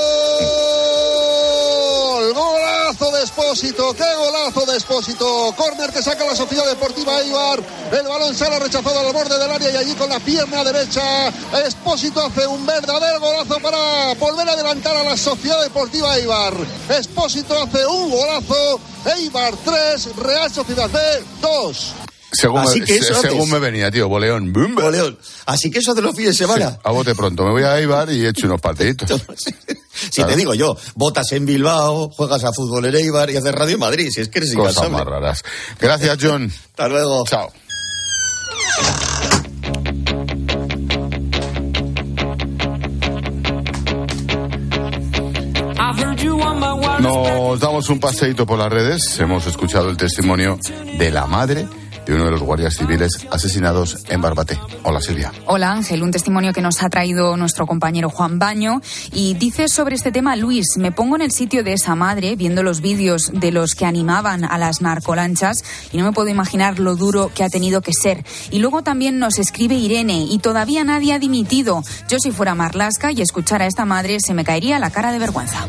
[2.86, 3.96] ¡Golazo de Expósito!
[3.96, 5.56] ¡Qué golazo de Expósito!
[5.58, 7.60] Córner que saca la Sociedad Deportiva Eibar.
[7.92, 11.30] El balón sale rechazado al borde del área y allí con la pierna derecha.
[11.66, 16.54] Expósito hace un verdadero golazo para volver a adelantar a la Sociedad Deportiva Eibar.
[16.88, 18.80] Expósito hace un golazo.
[19.18, 21.00] Eibar 3, Real Sociedad B
[21.42, 22.05] 2.
[22.40, 24.52] Según, Así me, que eso se- según me venía, tío, boleón.
[24.54, 24.76] ¡Bum!
[24.92, 25.18] León.
[25.46, 26.72] Así que eso de los fines de semana.
[26.72, 27.44] Sí, a bote pronto.
[27.44, 29.22] Me voy a Eibar y echo unos partiditos.
[30.12, 33.76] Si te digo yo, votas en Bilbao, juegas a fútbol en Eibar y haces radio
[33.76, 34.10] en Madrid.
[34.12, 34.98] Si es que eres Cosas incansable.
[34.98, 35.44] más raras.
[35.80, 36.52] Gracias, John.
[36.72, 37.24] Hasta luego.
[37.26, 37.50] Chao.
[47.02, 49.20] Nos damos un paseíto por las redes.
[49.20, 50.60] Hemos escuchado el testimonio
[50.98, 51.68] de la madre
[52.06, 54.60] de uno de los guardias civiles asesinados en Barbate.
[54.84, 55.32] Hola Silvia.
[55.46, 59.96] Hola Ángel, un testimonio que nos ha traído nuestro compañero Juan Baño y dice sobre
[59.96, 63.52] este tema Luis, me pongo en el sitio de esa madre viendo los vídeos de
[63.52, 67.50] los que animaban a las narcolanchas y no me puedo imaginar lo duro que ha
[67.50, 68.24] tenido que ser.
[68.52, 71.84] Y luego también nos escribe Irene y todavía nadie ha dimitido.
[72.08, 75.20] Yo si fuera Marlasca y escuchara a esta madre se me caería la cara de
[75.20, 75.66] vergüenza.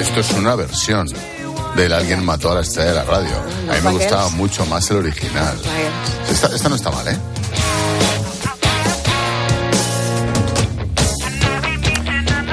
[0.00, 1.08] Esto es una versión
[1.76, 3.36] del Alguien mató a la estrella de la radio.
[3.70, 5.56] A mí me gustaba mucho más el original.
[6.30, 7.16] Esta, esta no está mal, ¿eh?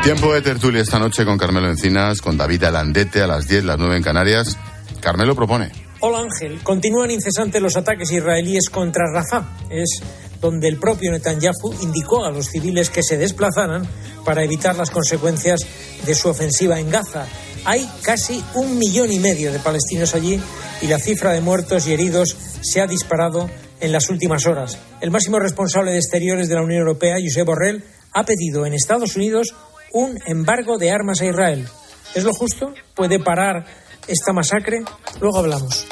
[0.03, 3.79] Tiempo de tertulia esta noche con Carmelo Encinas, con David Alandete a las 10, las
[3.79, 4.55] 9 en Canarias.
[4.99, 5.71] Carmelo propone.
[6.01, 9.43] Hola Ángel, continúan incesantes los ataques israelíes contra Rafah.
[9.71, 10.01] Es
[10.45, 13.87] donde el propio Netanyahu indicó a los civiles que se desplazaran
[14.23, 15.61] para evitar las consecuencias
[16.05, 17.25] de su ofensiva en Gaza.
[17.65, 20.39] Hay casi un millón y medio de palestinos allí
[20.83, 24.77] y la cifra de muertos y heridos se ha disparado en las últimas horas.
[25.01, 29.15] El máximo responsable de exteriores de la Unión Europea, Josep Borrell, ha pedido en Estados
[29.15, 29.55] Unidos
[29.93, 31.67] un embargo de armas a Israel.
[32.13, 32.71] ¿Es lo justo?
[32.93, 33.65] ¿Puede parar
[34.07, 34.83] esta masacre?
[35.19, 35.87] Luego hablamos.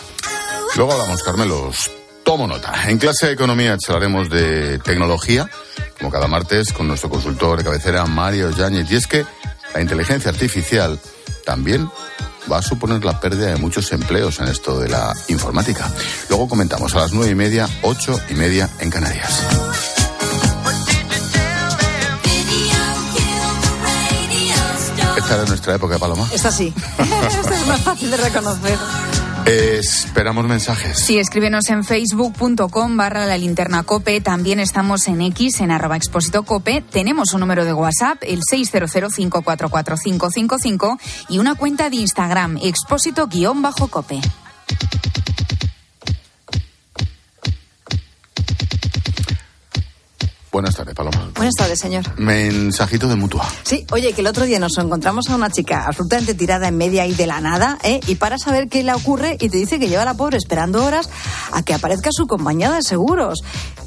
[0.76, 2.03] Luego hablamos, Carmelos.
[2.24, 2.90] Tomo nota.
[2.90, 5.50] En clase de economía charlaremos de tecnología,
[5.98, 8.90] como cada martes, con nuestro consultor de cabecera, Mario Yáñez.
[8.92, 9.26] Y es que
[9.74, 11.00] la inteligencia artificial
[11.46, 11.90] también
[12.52, 15.92] va a suponer la pérdida de muchos empleos en esto de la informática.
[16.30, 19.44] Luego comentamos a las nueve y media, ocho y media en Canarias.
[25.18, 26.28] Esta era nuestra época, Paloma.
[26.34, 26.74] Esta sí.
[26.98, 28.78] Esta es más fácil de reconocer.
[29.46, 31.00] Esperamos mensajes.
[31.00, 34.22] Sí, escríbenos en facebook.com barra la linterna cope.
[34.22, 36.82] También estamos en X, en arroba expósito cope.
[36.90, 40.98] Tenemos un número de WhatsApp, el 600544555
[41.30, 44.22] y una cuenta de Instagram, expósito-cope.
[50.54, 51.32] Buenas tardes, Paloma.
[51.36, 52.04] Buenas tardes, señor.
[52.20, 53.44] Mensajito de mutua.
[53.64, 57.08] Sí, oye, que el otro día nos encontramos a una chica absolutamente tirada en media
[57.08, 58.00] y de la nada, ¿eh?
[58.06, 60.86] Y para saber qué le ocurre y te dice que lleva a la pobre esperando
[60.86, 61.10] horas
[61.52, 63.40] a que aparezca su compañía de seguros.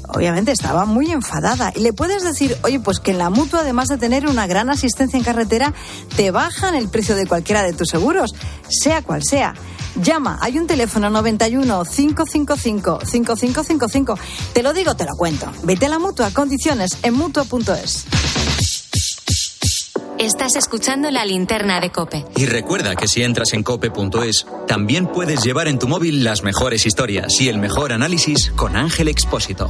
[0.07, 1.71] Obviamente estaba muy enfadada.
[1.75, 4.69] Y le puedes decir, oye, pues que en la mutua, además de tener una gran
[4.69, 5.73] asistencia en carretera,
[6.15, 8.33] te bajan el precio de cualquiera de tus seguros,
[8.69, 9.53] sea cual sea.
[10.01, 14.19] Llama, hay un teléfono 91 555 5555.
[14.53, 15.51] Te lo digo, te lo cuento.
[15.63, 18.05] Vete a la mutua, condiciones en mutua.es.
[20.19, 22.25] Estás escuchando la linterna de Cope.
[22.35, 26.87] Y recuerda que si entras en cope.es, también puedes llevar en tu móvil las mejores
[26.87, 29.69] historias y el mejor análisis con Ángel Expósito.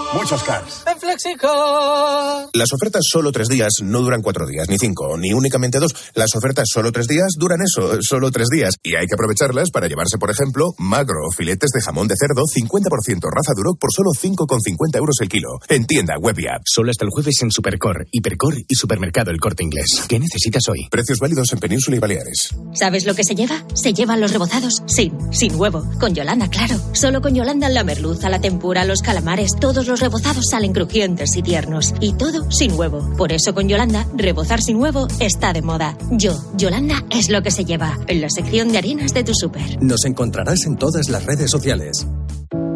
[0.13, 0.83] muchos cars.
[0.87, 2.49] En Flexicar.
[2.53, 5.93] Las ofertas solo tres días no duran cuatro días, ni cinco, ni únicamente dos.
[6.15, 8.75] Las ofertas solo tres días duran eso, solo tres días.
[8.83, 13.21] Y hay que aprovecharlas para llevarse, por ejemplo, magro, filetes de jamón de cerdo, 50%
[13.31, 15.49] raza Duroc por solo 5,50 euros el kilo.
[15.69, 16.61] En tienda, web y app.
[16.65, 20.03] Solo hasta el jueves en Supercor, Hipercor y Supermercado El Corte Inglés.
[20.07, 20.87] ¿Qué necesitas hoy?
[20.89, 22.49] Precios válidos en Península y Baleares.
[22.73, 23.63] ¿Sabes lo que se lleva?
[23.73, 25.83] Se llevan los rebozados sin, sin huevo.
[25.99, 26.75] Con Yolanda, claro.
[26.93, 31.41] Solo con Yolanda la merluza, la tempura, los calamares, todos los rebozados salen crujientes y
[31.41, 31.93] tiernos.
[32.01, 33.07] Y todo sin huevo.
[33.17, 35.97] Por eso con Yolanda, rebozar sin huevo está de moda.
[36.11, 37.97] Yo, Yolanda, es lo que se lleva.
[38.07, 39.81] En la sección de harinas de tu súper.
[39.81, 42.05] Nos encontrarás en todas las redes sociales.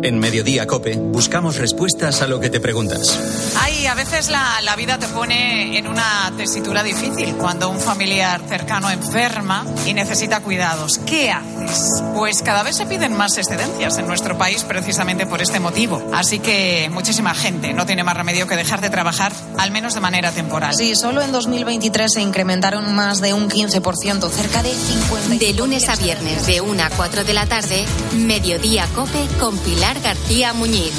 [0.06, 3.20] En Mediodía Cope buscamos respuestas a lo que te preguntas.
[3.60, 8.40] Ay, a veces la, la vida te pone en una tesitura difícil cuando un familiar
[8.48, 11.00] cercano enferma y necesita cuidados.
[11.08, 12.04] ¿Qué haces?
[12.14, 16.08] Pues cada vez se piden más excedencias en nuestro país precisamente por este motivo.
[16.14, 20.02] Así que muchísima gente no tiene más remedio que dejar de trabajar, al menos de
[20.02, 20.76] manera temporal.
[20.76, 25.44] Sí, solo en 2023 se incrementaron más de un 15%, cerca de 50.
[25.44, 29.58] De lunes a viernes, de 1 a 4 de la tarde, Mediodía Cope con
[30.02, 30.94] García Muñiz.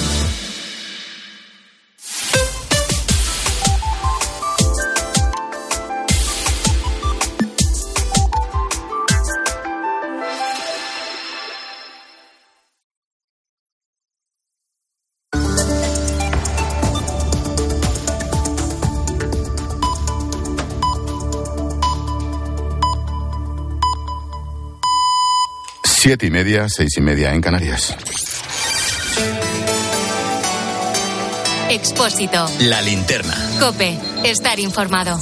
[25.85, 27.97] Siete y media, seis y media en Canarias.
[31.69, 32.49] Expósito.
[32.61, 33.35] La linterna.
[33.59, 33.99] Cope.
[34.23, 35.19] Estar informado.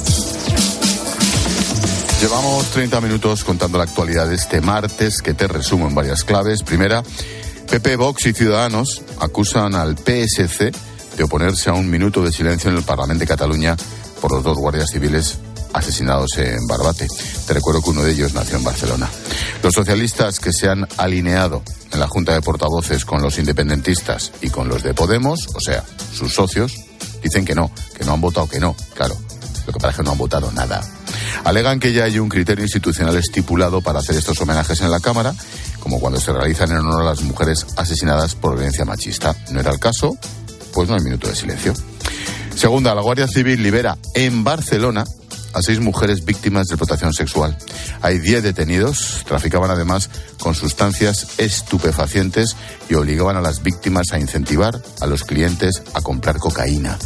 [2.21, 6.61] Llevamos 30 minutos contando la actualidad de este martes, que te resumo en varias claves.
[6.61, 7.03] Primera,
[7.69, 10.71] PP, Vox y Ciudadanos acusan al PSC
[11.17, 13.75] de oponerse a un minuto de silencio en el Parlamento de Cataluña
[14.21, 15.39] por los dos guardias civiles
[15.75, 17.07] asesinados en Barbate.
[17.45, 19.09] Te recuerdo que uno de ellos nació en Barcelona.
[19.61, 21.61] Los socialistas que se han alineado
[21.91, 25.83] en la Junta de Portavoces con los independentistas y con los de Podemos, o sea,
[26.13, 26.73] sus socios,
[27.21, 28.75] dicen que no, que no han votado que no.
[28.93, 29.17] Claro,
[29.67, 30.81] lo que pasa es que no han votado nada.
[31.43, 35.33] Alegan que ya hay un criterio institucional estipulado para hacer estos homenajes en la Cámara,
[35.81, 39.35] como cuando se realizan en honor a las mujeres asesinadas por violencia machista.
[39.51, 40.17] ¿No era el caso?
[40.73, 41.73] Pues no hay minuto de silencio.
[42.55, 45.03] Segunda, la Guardia Civil libera en Barcelona
[45.55, 47.57] a seis mujeres víctimas de explotación sexual.
[48.01, 52.55] Hay diez detenidos, traficaban además con sustancias estupefacientes
[52.89, 56.99] y obligaban a las víctimas a incentivar a los clientes a comprar cocaína.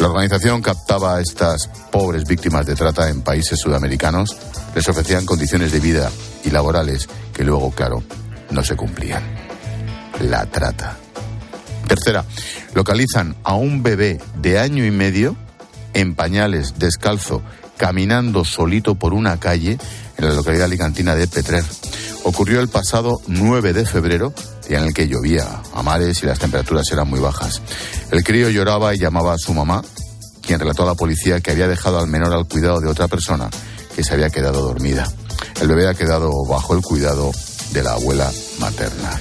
[0.00, 4.36] La organización captaba a estas pobres víctimas de trata en países sudamericanos,
[4.74, 6.10] les ofrecían condiciones de vida
[6.44, 8.02] y laborales que luego, claro,
[8.50, 9.22] no se cumplían.
[10.20, 10.96] La trata.
[11.86, 12.24] Tercera,
[12.74, 15.36] localizan a un bebé de año y medio
[15.92, 17.42] en pañales, descalzo,
[17.80, 19.78] caminando solito por una calle
[20.18, 21.64] en la localidad alicantina de Petrer.
[22.24, 24.34] Ocurrió el pasado 9 de febrero,
[24.68, 27.62] día en el que llovía a mares y las temperaturas eran muy bajas.
[28.10, 29.82] El crío lloraba y llamaba a su mamá,
[30.42, 33.48] quien relató a la policía que había dejado al menor al cuidado de otra persona
[33.96, 35.10] que se había quedado dormida.
[35.62, 37.32] El bebé ha quedado bajo el cuidado
[37.72, 39.18] de la abuela materna.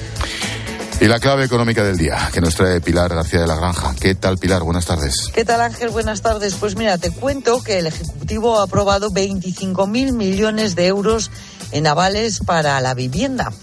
[1.01, 3.95] Y la clave económica del día, que nos trae Pilar García de la Granja.
[3.97, 4.63] ¿Qué tal, Pilar?
[4.63, 5.29] Buenas tardes.
[5.33, 5.91] ¿Qué tal, Ángel?
[5.91, 6.55] Buenas tardes.
[6.55, 11.31] Pues mira, te cuento que el Ejecutivo ha aprobado 25.000 millones de euros
[11.71, 13.53] en avales para la vivienda,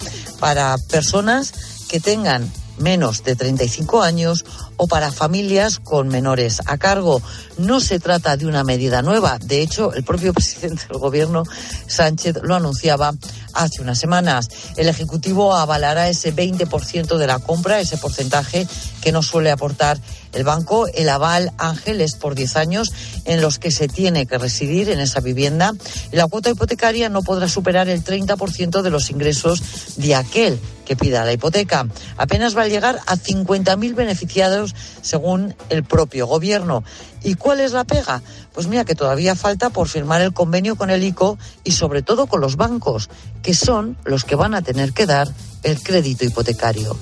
[0.40, 1.52] para personas
[1.90, 4.46] que tengan menos de 35 años
[4.76, 7.22] o para familias con menores a cargo.
[7.58, 9.38] No se trata de una medida nueva.
[9.38, 11.44] De hecho, el propio presidente del Gobierno,
[11.86, 13.12] Sánchez, lo anunciaba
[13.52, 14.48] hace unas semanas.
[14.76, 18.66] El Ejecutivo avalará ese 20% de la compra, ese porcentaje
[19.00, 19.98] que no suele aportar
[20.32, 20.86] el banco.
[20.88, 22.92] El aval Ángel es por 10 años
[23.24, 25.72] en los que se tiene que residir en esa vivienda.
[26.12, 31.24] La cuota hipotecaria no podrá superar el 30% de los ingresos de aquel que pida
[31.24, 31.86] la hipoteca.
[32.16, 34.65] Apenas va a llegar a 50.000 beneficiados
[35.02, 36.84] según el propio gobierno.
[37.22, 38.22] ¿Y cuál es la pega?
[38.52, 42.26] Pues mira que todavía falta por firmar el convenio con el ICO y sobre todo
[42.26, 43.10] con los bancos,
[43.42, 45.28] que son los que van a tener que dar
[45.62, 46.96] el crédito hipotecario.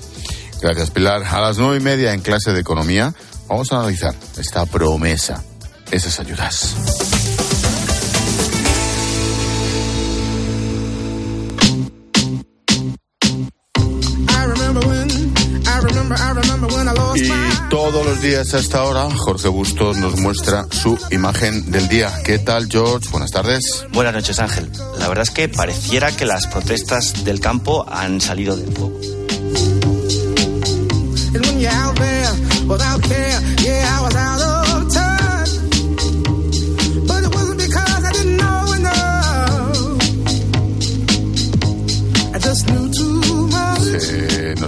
[0.61, 1.23] Gracias, Pilar.
[1.23, 3.13] A las nueve y media en clase de economía
[3.47, 5.43] vamos a analizar esta promesa,
[5.91, 6.75] esas ayudas.
[17.91, 22.11] Todos los días a esta hora, Jorge Bustos nos muestra su imagen del día.
[22.23, 23.09] ¿Qué tal, George?
[23.11, 23.85] Buenas tardes.
[23.91, 24.71] Buenas noches, Ángel.
[24.97, 29.14] La verdad es que pareciera que las protestas del campo han salido del fuego.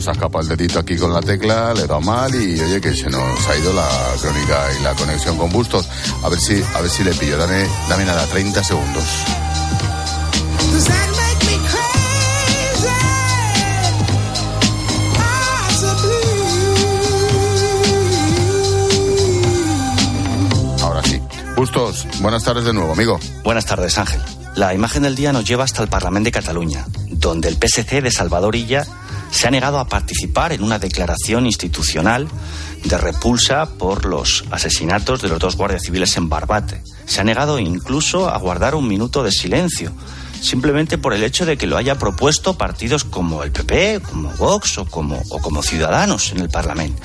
[0.07, 2.95] Se ha escapado el dedito aquí con la tecla, le da mal y oye que
[2.95, 3.89] se nos ha ido la
[4.21, 5.85] crónica y la conexión con Bustos.
[6.23, 7.37] A ver si, a ver si le pillo.
[7.37, 9.03] Dame, dame nada, 30 segundos.
[20.83, 21.21] Ahora sí.
[21.57, 23.19] Bustos, buenas tardes de nuevo, amigo.
[23.43, 24.21] Buenas tardes, Ángel.
[24.55, 28.09] La imagen del día nos lleva hasta el Parlamento de Cataluña, donde el PSC de
[28.09, 28.87] Salvador Illa
[29.31, 32.27] se ha negado a participar en una declaración institucional
[32.83, 36.81] de repulsa por los asesinatos de los dos guardias civiles en Barbate.
[37.05, 39.91] Se ha negado incluso a guardar un minuto de silencio,
[40.41, 44.77] simplemente por el hecho de que lo haya propuesto partidos como el PP, como Vox
[44.77, 47.01] o como, o como Ciudadanos en el Parlamento.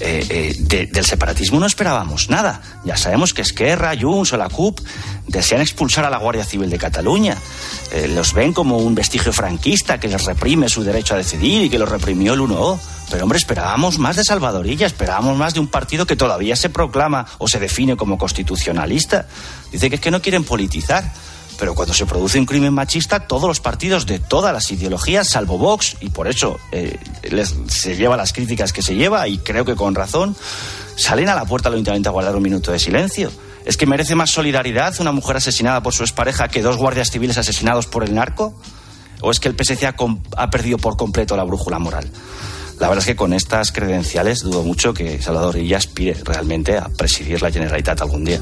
[0.00, 2.60] Eh, eh, de- del separatismo no esperábamos nada.
[2.84, 4.80] Ya sabemos que Esquerra, Junts o la CUP
[5.28, 7.36] desean expulsar a la Guardia Civil de Cataluña.
[7.92, 11.70] Eh, los ven como un vestigio franquista que les reprime su derecho a decidir y
[11.70, 12.78] que los reprimió el 1O.
[13.10, 17.26] Pero hombre, esperábamos más de Salvadorilla, esperábamos más de un partido que todavía se proclama
[17.38, 19.26] o se define como constitucionalista.
[19.70, 21.04] Dice que es que no quieren politizar.
[21.58, 25.56] Pero cuando se produce un crimen machista, todos los partidos de todas las ideologías, salvo
[25.58, 26.98] Vox, y por eso eh,
[27.30, 30.34] les- se lleva las críticas que se lleva, y creo que con razón,
[30.96, 33.30] salen a la puerta del ayuntamiento a guardar un minuto de silencio.
[33.64, 37.38] ¿Es que merece más solidaridad una mujer asesinada por su expareja que dos guardias civiles
[37.38, 38.54] asesinados por el narco?
[39.22, 39.94] ¿O es que el PSC ha,
[40.36, 42.10] ha perdido por completo la brújula moral?
[42.80, 46.88] La verdad es que con estas credenciales dudo mucho que Salvador Illa aspire realmente a
[46.88, 48.40] presidir la Generalitat algún día.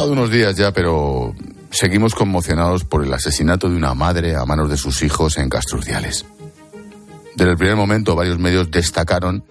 [0.00, 1.34] Pasado unos días ya, pero
[1.70, 6.24] seguimos conmocionados por el asesinato de una madre a manos de sus hijos en Castrurdiales.
[7.36, 9.44] Desde el primer momento, varios medios destacaron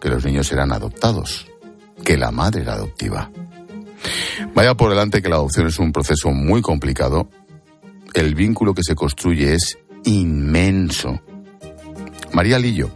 [0.00, 1.48] que los niños eran adoptados,
[2.04, 3.32] que la madre era adoptiva.
[4.54, 7.28] Vaya por delante que la adopción es un proceso muy complicado.
[8.14, 11.20] El vínculo que se construye es inmenso.
[12.32, 12.92] María Lillo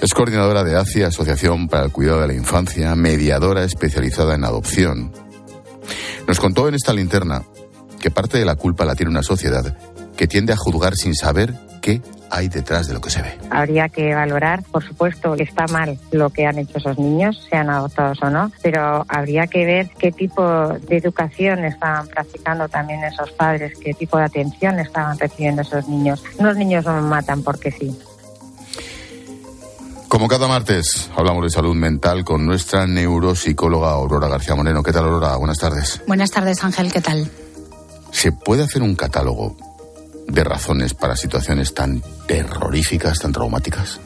[0.00, 5.23] es coordinadora de ACIA, Asociación para el Cuidado de la Infancia, mediadora especializada en adopción.
[6.26, 7.42] Nos contó en esta linterna
[8.00, 9.76] que parte de la culpa la tiene una sociedad
[10.16, 12.00] que tiende a juzgar sin saber qué
[12.30, 13.38] hay detrás de lo que se ve.
[13.50, 18.22] Habría que valorar, por supuesto, está mal lo que han hecho esos niños, sean adoptados
[18.22, 23.78] o no, pero habría que ver qué tipo de educación estaban practicando también esos padres,
[23.78, 26.24] qué tipo de atención estaban recibiendo esos niños.
[26.40, 27.96] Los niños no matan porque sí.
[30.08, 34.82] Como cada martes, hablamos de salud mental con nuestra neuropsicóloga Aurora García Moreno.
[34.82, 35.36] ¿Qué tal, Aurora?
[35.36, 36.00] Buenas tardes.
[36.06, 37.30] Buenas tardes, Ángel, ¿qué tal?
[38.12, 39.56] ¿Se puede hacer un catálogo
[40.28, 43.98] de razones para situaciones tan terroríficas, tan traumáticas?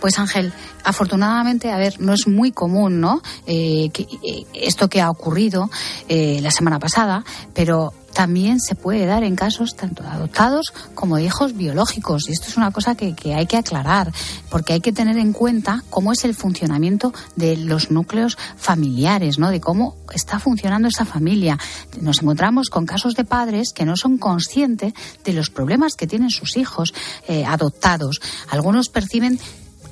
[0.00, 3.20] Pues Ángel, afortunadamente, a ver, no es muy común, ¿no?
[3.46, 5.68] Eh, que, eh, esto que ha ocurrido
[6.08, 7.22] eh, la semana pasada,
[7.52, 12.28] pero también se puede dar en casos tanto de adoptados como de hijos biológicos.
[12.28, 14.12] Y esto es una cosa que, que hay que aclarar,
[14.50, 19.50] porque hay que tener en cuenta cómo es el funcionamiento de los núcleos familiares, ¿no?
[19.50, 21.58] De cómo está funcionando esa familia.
[22.00, 24.92] Nos encontramos con casos de padres que no son conscientes
[25.24, 26.94] de los problemas que tienen sus hijos
[27.28, 28.20] eh, adoptados.
[28.48, 29.38] Algunos perciben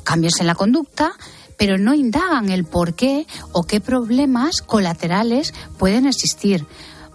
[0.05, 1.13] cambios en la conducta,
[1.57, 6.67] pero no indagan el por qué o qué problemas colaterales pueden existir.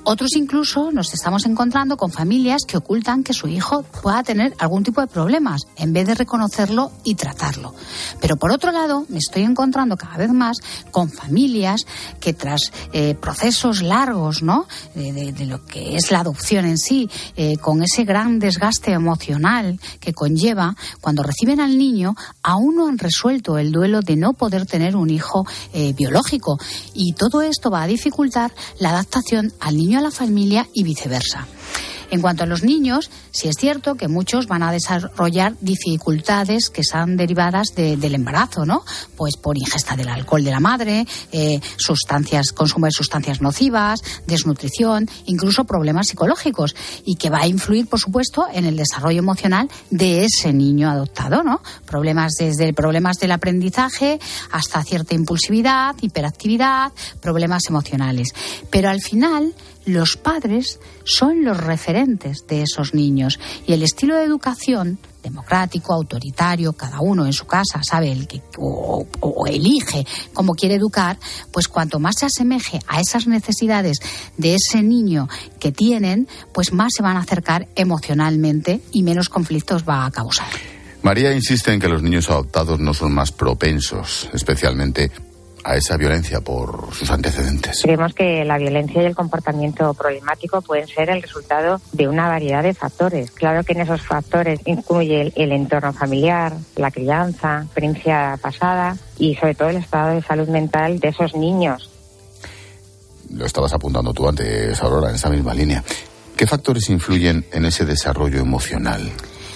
[0.05, 4.83] Otros incluso nos estamos encontrando con familias que ocultan que su hijo pueda tener algún
[4.83, 7.73] tipo de problemas en vez de reconocerlo y tratarlo.
[8.19, 10.57] Pero por otro lado, me estoy encontrando cada vez más
[10.91, 11.85] con familias
[12.19, 14.67] que tras eh, procesos largos, ¿no?
[14.93, 20.13] De, lo que es la adopción en sí, eh, con ese gran desgaste emocional que
[20.13, 24.97] conlleva, cuando reciben al niño, aún no han resuelto el duelo de no poder tener
[24.97, 26.59] un hijo eh, biológico.
[26.93, 31.47] Y todo esto va a dificultar la adaptación al niño a la familia y viceversa.
[32.11, 36.83] En cuanto a los niños, sí es cierto que muchos van a desarrollar dificultades que
[36.83, 38.83] sean derivadas de- del embarazo, ¿no?
[39.15, 45.09] Pues por ingesta del alcohol de la madre, eh, sustancias, consumo de sustancias nocivas, desnutrición,
[45.25, 50.25] incluso problemas psicológicos y que va a influir, por supuesto, en el desarrollo emocional de
[50.25, 51.63] ese niño adoptado, ¿no?
[51.87, 54.19] Problemas desde problemas del aprendizaje
[54.51, 56.91] hasta cierta impulsividad, hiperactividad,
[57.21, 58.27] problemas emocionales.
[58.69, 59.55] Pero al final
[59.86, 66.73] los padres son los referentes de esos niños y el estilo de educación democrático, autoritario,
[66.73, 71.17] cada uno en su casa sabe el que o, o- elige cómo quiere educar,
[71.51, 73.99] pues cuanto más se asemeje a esas necesidades
[74.38, 75.29] de ese niño
[75.59, 80.47] que tienen, pues más se van a acercar emocionalmente y menos conflictos va a causar.
[81.03, 85.11] María insiste en que los niños adoptados no son más propensos, especialmente
[85.64, 87.82] a esa violencia por sus antecedentes.
[87.82, 92.64] Creemos que la violencia y el comportamiento problemático pueden ser el resultado de una variedad
[92.64, 93.32] de factores.
[93.32, 99.36] Claro que en esos factores incluye el, el entorno familiar, la crianza, experiencia pasada y
[99.36, 101.89] sobre todo el estado de salud mental de esos niños.
[103.30, 105.84] Lo estabas apuntando tú antes, Aurora, en esa misma línea.
[106.36, 109.11] ¿Qué factores influyen en ese desarrollo emocional?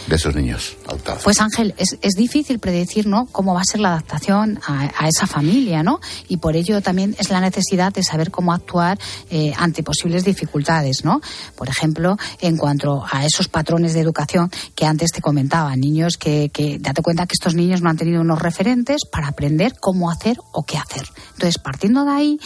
[0.07, 0.77] De esos niños?
[1.23, 3.27] Pues Ángel, es, es difícil predecir ¿no?
[3.27, 5.99] cómo va a ser la adaptación a, a, esa familia, ¿no?
[6.27, 8.97] Y por ello también es la necesidad de saber cómo actuar
[9.29, 11.21] eh, ante posibles dificultades, ¿no?
[11.55, 16.49] Por ejemplo, en cuanto a esos patrones de educación que antes te comentaba, niños que,
[16.53, 20.37] que date cuenta que estos niños no han tenido unos referentes para aprender cómo hacer
[20.51, 21.07] o qué hacer.
[21.33, 22.39] Entonces, partiendo de ahí,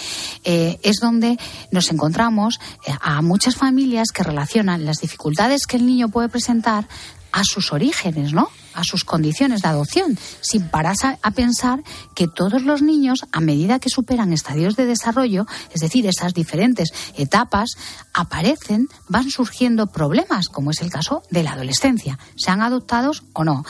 [0.44, 1.38] eh, es donde
[1.72, 6.88] nos encontramos eh, a muchas familias que relacionan las dificultades que el niño puede presentar
[7.32, 8.50] a sus orígenes, ¿no?
[8.74, 11.84] a sus condiciones de adopción, sin pararse a pensar
[12.16, 16.94] que todos los niños, a medida que superan estadios de desarrollo, es decir, esas diferentes
[17.18, 17.72] etapas,
[18.14, 23.64] aparecen, van surgiendo problemas, como es el caso de la adolescencia, sean adoptados o no.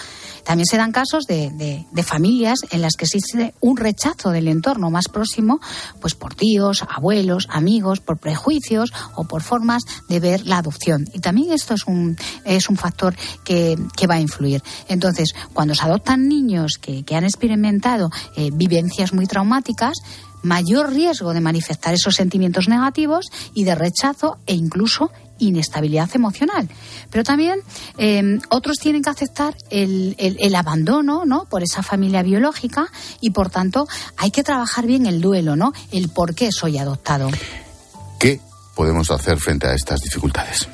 [0.44, 1.50] También se dan casos de,
[1.92, 5.60] de, familias en las que existe un rechazo del entorno más próximo,
[6.00, 11.06] pues por tíos, abuelos, amigos, por prejuicios o por formas de ver la adopción.
[11.14, 14.64] Y también esto es un, es un factor que, que va a influir.
[14.88, 19.98] Entonces, cuando se adoptan niños que, que han experimentado eh, vivencias muy traumáticas,
[20.44, 26.70] mayor riesgo de manifestar esos sentimientos negativos y de rechazo e incluso inestabilidad emocional.
[27.10, 27.60] Pero también
[27.98, 31.46] eh, otros tienen que aceptar el, el, el, abandono ¿no?
[31.46, 32.88] por esa familia biológica
[33.20, 33.88] y por tanto
[34.18, 35.74] hay que trabajar bien el duelo, ¿no?
[35.92, 37.30] el por qué soy adoptado.
[38.20, 38.40] ¿Qué
[38.76, 40.68] podemos hacer frente a estas dificultades?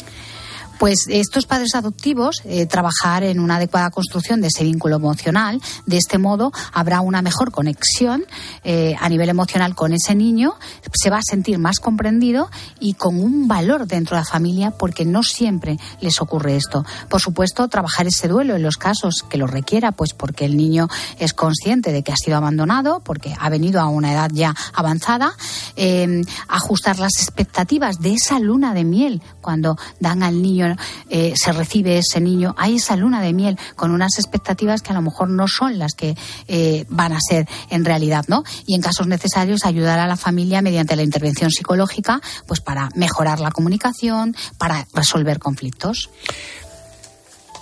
[0.80, 5.62] Pues estos padres adoptivos eh, trabajar en una adecuada construcción de ese vínculo emocional.
[5.86, 8.26] De este modo habrá una mejor conexión
[8.64, 10.56] eh, a nivel emocional con ese niño,
[10.94, 12.50] se va a sentir más comprendido
[12.80, 16.86] y con un valor dentro de la familia porque no siempre les ocurre esto.
[17.10, 20.88] Por supuesto, trabajar ese duelo en los casos que lo requiera, pues porque el niño
[21.20, 25.34] es consciente de que ha sido abandonado, porque ha venido a una edad ya avanzada,
[25.76, 30.67] eh, ajustar las expectativas de esa luna de miel cuando dan al niño
[31.10, 34.96] eh, se recibe ese niño, hay esa luna de miel con unas expectativas que a
[34.96, 36.16] lo mejor no son las que
[36.48, 38.44] eh, van a ser en realidad, ¿no?
[38.66, 43.40] Y en casos necesarios ayudar a la familia mediante la intervención psicológica, pues para mejorar
[43.40, 46.10] la comunicación, para resolver conflictos.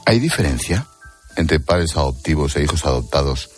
[0.06, 0.88] ¿Hay diferencia
[1.36, 3.50] entre padres adoptivos e hijos adoptados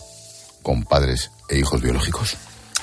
[0.64, 2.38] con padres e hijos biológicos?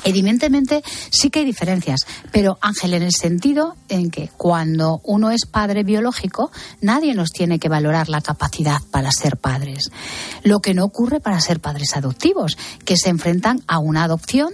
[0.04, 2.00] Evidentemente sí que hay diferencias,
[2.30, 7.58] pero Ángel, en el sentido en que cuando uno es padre biológico, nadie nos tiene
[7.58, 9.90] que valorar la capacidad para ser padres.
[10.42, 14.52] Lo que no ocurre para ser padres adoptivos, que se enfrentan a una adopción,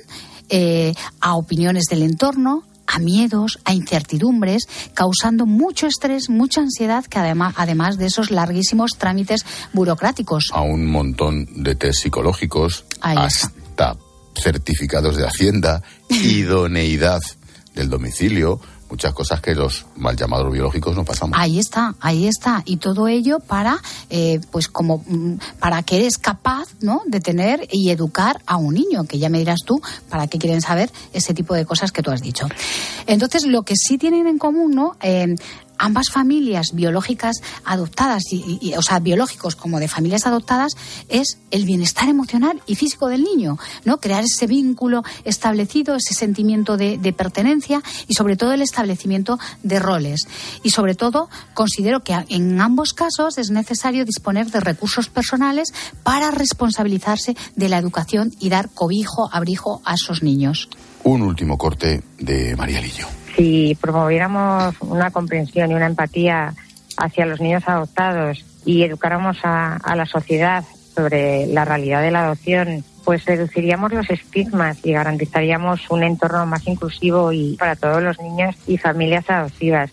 [0.48, 7.18] eh, a opiniones del entorno, a miedos, a incertidumbres, causando mucho estrés, mucha ansiedad, que
[7.18, 10.46] además, además de esos larguísimos trámites burocráticos.
[10.52, 13.96] A un montón de test psicológicos, Ahí hasta está
[14.42, 17.20] certificados de Hacienda, idoneidad
[17.74, 18.60] del domicilio,
[18.90, 21.38] muchas cosas que los mal llamados biológicos no pasamos.
[21.38, 22.62] Ahí está, ahí está.
[22.64, 23.80] Y todo ello para,
[24.10, 25.04] eh, pues como,
[25.58, 27.02] para que eres capaz, ¿no?
[27.06, 30.60] De tener y educar a un niño, que ya me dirás tú, para qué quieren
[30.60, 32.48] saber ese tipo de cosas que tú has dicho.
[33.06, 34.96] Entonces, lo que sí tienen en común, ¿no?
[35.00, 35.34] Eh,
[35.80, 40.74] ambas familias biológicas adoptadas, y, o sea, biológicos como de familias adoptadas,
[41.08, 43.98] es el bienestar emocional y físico del niño, ¿no?
[43.98, 49.78] Crear ese vínculo establecido, ese sentimiento de, de pertenencia y sobre todo el establecimiento de
[49.78, 50.28] roles.
[50.62, 55.72] Y sobre todo, considero que en ambos casos es necesario disponer de recursos personales
[56.02, 60.68] para responsabilizarse de la educación y dar cobijo, abrigo a esos niños.
[61.02, 66.54] Un último corte de María Lillo si promoviéramos una comprensión y una empatía
[66.96, 70.64] hacia los niños adoptados y educáramos a, a, la sociedad
[70.94, 76.66] sobre la realidad de la adopción, pues reduciríamos los estigmas y garantizaríamos un entorno más
[76.66, 79.90] inclusivo y para todos los niños y familias adoptivas.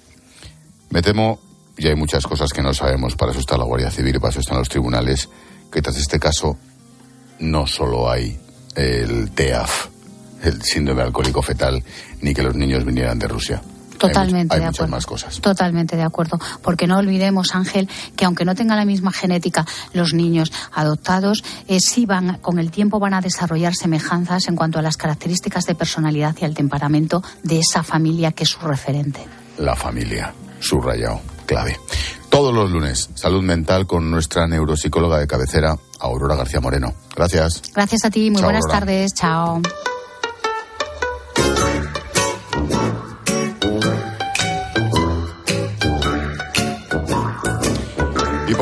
[0.89, 1.39] Me temo,
[1.77, 4.39] y hay muchas cosas que no sabemos, para eso está la Guardia Civil para eso
[4.39, 5.29] están los tribunales,
[5.71, 6.57] que tras este caso
[7.39, 8.39] no solo hay
[8.75, 9.87] el TEAF,
[10.47, 11.83] el síndrome alcohólico fetal,
[12.21, 13.61] ni que los niños vinieran de Rusia.
[13.97, 14.95] Totalmente hay, hay de muchas acuerdo.
[14.95, 15.41] más cosas.
[15.41, 16.37] Totalmente de acuerdo.
[16.61, 21.79] Porque no olvidemos, Ángel, que aunque no tengan la misma genética, los niños adoptados eh,
[21.79, 25.73] sí van, con el tiempo van a desarrollar semejanzas en cuanto a las características de
[25.73, 29.25] personalidad y al temperamento de esa familia que es su referente.
[29.57, 31.79] La familia, subrayado, clave.
[32.29, 36.93] Todos los lunes, salud mental con nuestra neuropsicóloga de cabecera, Aurora García Moreno.
[37.15, 37.63] Gracias.
[37.73, 38.79] Gracias a ti, muy Chao, buenas Aurora.
[38.79, 39.61] tardes, chao.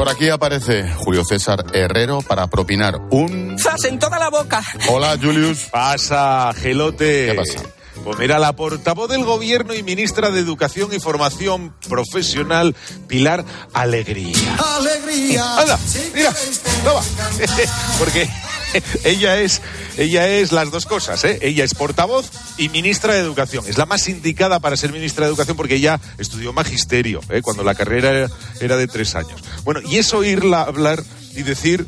[0.06, 3.58] Por aquí aparece Julio César Herrero para propinar un...
[3.58, 4.64] ¡Zas en toda la boca!
[4.88, 5.70] Hola, Julius.
[5.72, 7.30] Pasa, gelote.
[7.32, 7.68] ¿Qué pasa?
[8.04, 12.76] Pues mira, la portavoz del gobierno y ministra de Educación y Formación Profesional,
[13.08, 14.38] Pilar Alegría.
[14.78, 15.58] Alegría.
[15.58, 15.80] Anda,
[16.14, 16.32] mira,
[16.84, 17.02] toma.
[17.98, 18.30] Porque
[19.04, 19.62] ella es,
[19.98, 21.40] ella es las dos cosas, ¿eh?
[21.42, 23.66] Ella es portavoz y ministra de Educación.
[23.68, 27.42] Es la más indicada para ser ministra de Educación porque ella estudió magisterio, ¿eh?
[27.42, 29.42] cuando la carrera era, de tres años.
[29.64, 31.04] Bueno, y es oírla hablar
[31.36, 31.86] y decir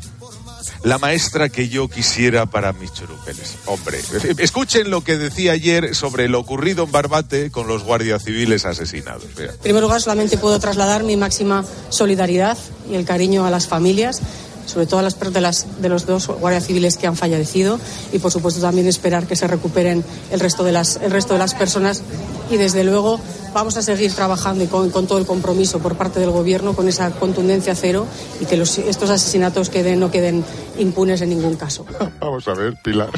[0.84, 3.56] la maestra que yo quisiera para mis chorupeles.
[3.66, 4.00] Hombre,
[4.38, 9.24] escuchen lo que decía ayer sobre lo ocurrido en Barbate con los guardias civiles asesinados.
[9.38, 12.56] En primer lugar, solamente puedo trasladar mi máxima solidaridad
[12.90, 14.20] y el cariño a las familias,
[14.68, 17.80] sobre todo a las de, las, de los dos guardias civiles que han fallecido,
[18.12, 21.38] y por supuesto también esperar que se recuperen el resto de las, el resto de
[21.38, 22.02] las personas.
[22.50, 23.20] Y desde luego
[23.52, 26.88] vamos a seguir trabajando y con, con todo el compromiso por parte del Gobierno con
[26.88, 28.06] esa contundencia cero
[28.40, 30.44] y que los, estos asesinatos queden, no queden
[30.78, 31.84] impunes en ningún caso.
[32.20, 33.10] Vamos a ver, Pilar.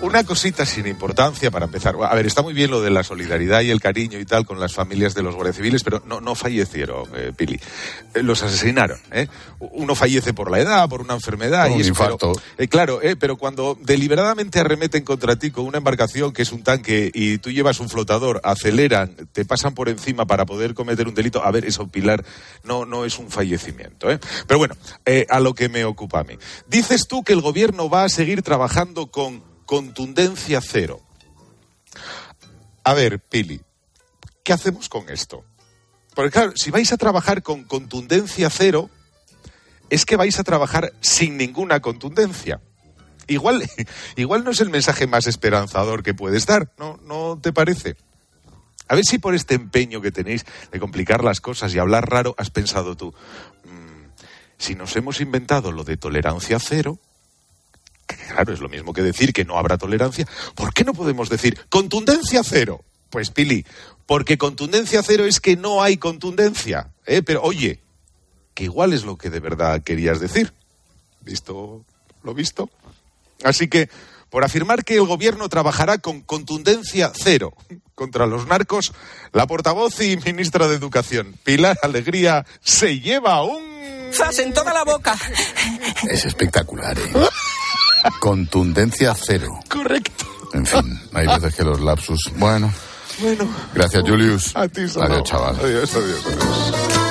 [0.00, 1.96] Una cosita sin importancia para empezar.
[2.00, 4.60] A ver, está muy bien lo de la solidaridad y el cariño y tal con
[4.60, 7.60] las familias de los guardias civiles, pero no, no fallecieron, eh, Pili.
[8.14, 9.00] Eh, los asesinaron.
[9.10, 9.26] ¿eh?
[9.58, 11.64] Uno fallece por la edad, por una enfermedad.
[11.64, 12.32] Por un y eso, infarto.
[12.32, 16.62] pero, eh, claro, pero cuando deliberadamente arremeten contra ti con una embarcación que es un
[16.62, 21.14] tanque y tú llevas un flotador, aceleran, te pasan por encima para poder cometer un
[21.14, 22.24] delito, a ver, eso, Pilar,
[22.62, 24.12] no, no es un fallecimiento.
[24.12, 24.20] ¿eh?
[24.46, 24.76] Pero bueno,
[25.28, 26.38] a lo que me ocupa a mí.
[26.68, 31.02] Dices tú que el gobierno va a seguir trabajando con contundencia cero.
[32.84, 33.60] A ver, Pili,
[34.42, 35.44] ¿qué hacemos con esto?
[36.14, 38.88] Porque claro, si vais a trabajar con contundencia cero,
[39.90, 42.62] es que vais a trabajar sin ninguna contundencia.
[43.26, 43.62] Igual,
[44.16, 47.96] igual no es el mensaje más esperanzador que puedes dar, ¿no, ¿no te parece?
[48.88, 52.34] A ver si por este empeño que tenéis de complicar las cosas y hablar raro
[52.38, 53.12] has pensado tú,
[53.64, 54.12] "Mm,
[54.56, 56.98] si nos hemos inventado lo de tolerancia cero,
[58.08, 61.28] que claro, es lo mismo que decir que no habrá tolerancia, ¿por qué no podemos
[61.28, 62.82] decir contundencia cero?
[63.10, 63.64] Pues Pili,
[64.06, 67.22] porque contundencia cero es que no hay contundencia, ¿eh?
[67.22, 67.80] Pero oye,
[68.54, 70.52] que igual es lo que de verdad querías decir.
[71.20, 71.84] ¿Visto
[72.24, 72.70] lo visto?
[73.44, 73.88] Así que,
[74.30, 77.54] por afirmar que el gobierno trabajará con contundencia cero
[77.94, 78.92] contra los narcos,
[79.32, 84.10] la portavoz y ministra de Educación, Pilar Alegría, se lleva un...
[84.12, 85.16] ¡Zas en toda la boca!
[86.10, 87.12] Es espectacular, ¿eh?
[88.20, 89.48] Contundencia cero.
[89.68, 90.24] Correcto.
[90.54, 92.30] En fin, hay veces que los lapsus.
[92.36, 92.72] Bueno,
[93.20, 94.54] Bueno, gracias, Julius.
[94.56, 94.82] a ti.
[94.82, 95.56] Adiós, chaval.
[95.60, 97.07] Adiós, adiós, adiós.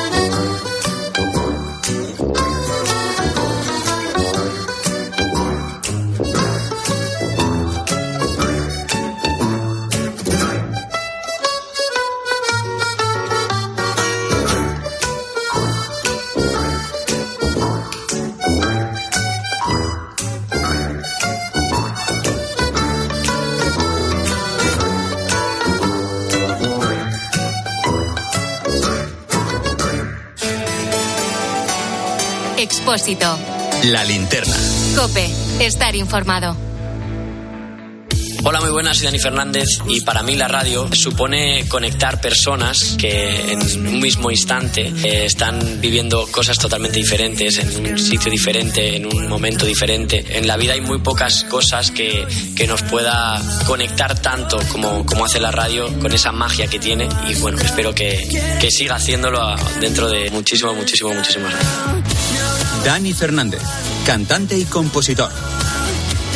[32.58, 33.38] Expósito.
[33.84, 34.56] La linterna.
[34.96, 35.30] Cope.
[35.60, 36.58] Estar informado.
[38.44, 43.52] Hola, muy buenas, soy Dani Fernández y para mí la radio supone conectar personas que
[43.52, 49.06] en un mismo instante eh, están viviendo cosas totalmente diferentes, en un sitio diferente, en
[49.06, 50.26] un momento diferente.
[50.30, 55.26] En la vida hay muy pocas cosas que, que nos pueda conectar tanto como, como
[55.26, 58.28] hace la radio con esa magia que tiene y bueno, espero que,
[58.60, 62.17] que siga haciéndolo dentro de muchísimo, muchísimo, muchísimos años.
[62.88, 63.62] Dani Fernández,
[64.06, 65.30] cantante y compositor.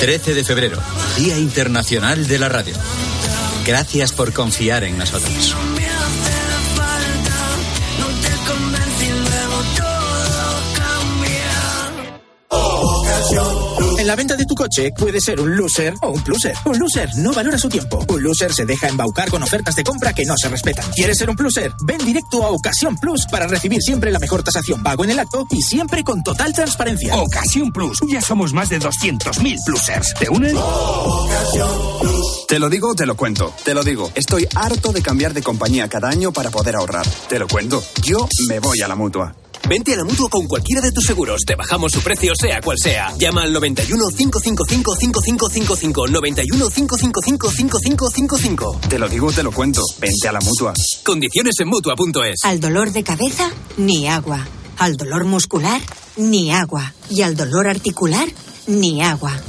[0.02, 0.78] 13 de febrero,
[1.16, 2.74] Día Internacional de la Radio.
[3.66, 5.56] Gracias por confiar en nosotros.
[14.12, 16.54] La venta de tu coche puede ser un loser o un pluser.
[16.66, 18.04] Un loser no valora su tiempo.
[18.10, 20.84] Un loser se deja embaucar con ofertas de compra que no se respetan.
[20.92, 21.72] ¿Quieres ser un pluser?
[21.86, 25.48] Ven directo a Ocasión Plus para recibir siempre la mejor tasación pago en el acto
[25.50, 27.16] y siempre con total transparencia.
[27.16, 28.00] Ocasión Plus.
[28.10, 30.14] Ya somos más de 200.000 plusers.
[30.16, 30.56] ¿Te unes?
[32.50, 33.56] Te lo digo, te lo cuento.
[33.64, 34.12] Te lo digo.
[34.14, 37.08] Estoy harto de cambiar de compañía cada año para poder ahorrar.
[37.30, 37.82] Te lo cuento.
[38.04, 39.34] Yo me voy a la mutua.
[39.72, 41.44] Vente a la mutua con cualquiera de tus seguros.
[41.46, 43.16] Te bajamos su precio, sea cual sea.
[43.18, 46.08] Llama al 91 555 5555.
[46.08, 48.80] 91 555 5555.
[48.90, 49.82] Te lo digo, te lo cuento.
[49.98, 50.74] Vente a la mutua.
[51.06, 52.44] Condiciones en mutua.es.
[52.44, 54.46] Al dolor de cabeza, ni agua.
[54.78, 55.80] Al dolor muscular,
[56.18, 56.94] ni agua.
[57.10, 58.28] Y al dolor articular,
[58.68, 59.40] ni agua.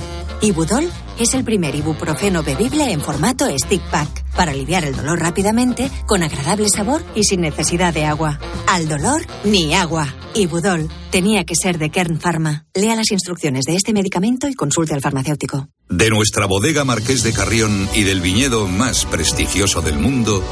[0.45, 0.91] Ibudol
[1.21, 6.25] es el primer ibuprofeno bebible en formato stick pack para aliviar el dolor rápidamente, con
[6.25, 8.41] agradable sabor y sin necesidad de agua.
[8.67, 10.13] Al dolor, ni agua.
[10.35, 12.67] Ibudol tenía que ser de Kern Pharma.
[12.75, 15.69] Lea las instrucciones de este medicamento y consulte al farmacéutico.
[15.89, 20.43] De nuestra bodega Marqués de Carrión y del viñedo más prestigioso del mundo,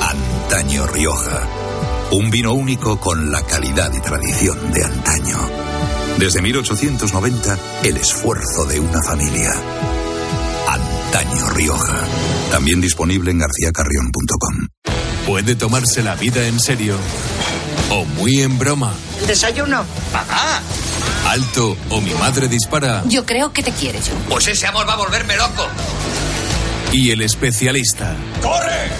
[0.00, 1.48] Antaño Rioja.
[2.12, 5.71] Un vino único con la calidad y tradición de antaño.
[6.18, 9.50] Desde 1890, el esfuerzo de una familia.
[10.68, 12.04] Antaño Rioja.
[12.50, 14.68] También disponible en garcíacarrión.com.
[15.26, 16.96] Puede tomarse la vida en serio
[17.90, 18.94] o muy en broma.
[19.26, 19.84] ¿Desayuno?
[20.12, 20.60] ¡Papá!
[21.28, 23.02] Alto o mi madre dispara.
[23.06, 24.14] Yo creo que te quiere yo.
[24.28, 25.66] Pues ese amor va a volverme loco.
[26.92, 28.16] Y el especialista.
[28.42, 28.90] ¡Corre!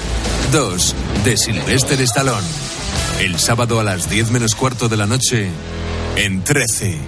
[0.51, 0.95] 2.
[1.25, 2.47] De Sylvester Stallone.
[3.21, 5.51] El sábado a las 10 menos cuarto de la noche
[6.17, 6.99] en 13.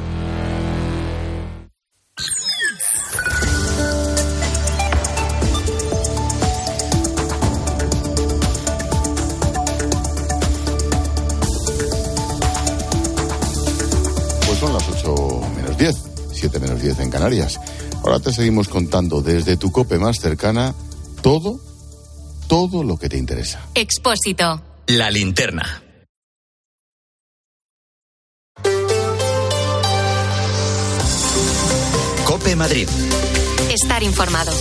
[14.46, 15.96] Pues son las 8 menos 10,
[16.32, 17.60] 7 menos 10 en Canarias.
[18.02, 20.74] Ahora te seguimos contando desde tu cope más cercana
[21.22, 21.60] todo,
[22.48, 23.66] todo lo que te interesa.
[23.74, 24.62] Expósito.
[24.86, 25.83] La linterna.
[32.44, 32.86] Cope Madrid.
[33.70, 34.52] Estar informado.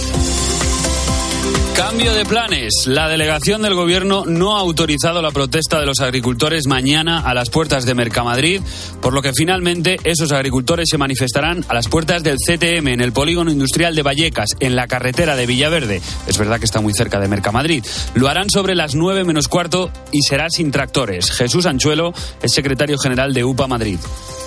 [1.75, 2.85] Cambio de planes.
[2.85, 7.49] La delegación del gobierno no ha autorizado la protesta de los agricultores mañana a las
[7.49, 8.61] puertas de Mercamadrid,
[9.01, 13.11] por lo que finalmente esos agricultores se manifestarán a las puertas del CTM en el
[13.11, 16.01] polígono industrial de Vallecas, en la carretera de Villaverde.
[16.25, 17.83] Es verdad que está muy cerca de Mercamadrid.
[18.13, 21.31] Lo harán sobre las 9 menos cuarto y será sin tractores.
[21.31, 23.99] Jesús Anchuelo es secretario general de UPA Madrid.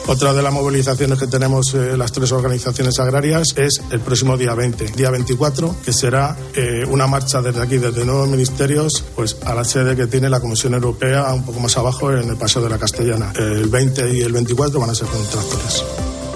[0.08, 4.54] Otra de las movilizaciones que tenemos eh, las tres organizaciones agrarias es el próximo día
[4.54, 9.52] 20, día 24, que será eh, una marcha desde aquí, desde nuevos ministerios, pues a
[9.52, 12.70] la sede que tiene la Comisión Europea, un poco más abajo, en el Paseo de
[12.70, 13.32] la Castellana.
[13.36, 15.84] El 20 y el 24 van a ser con tractores.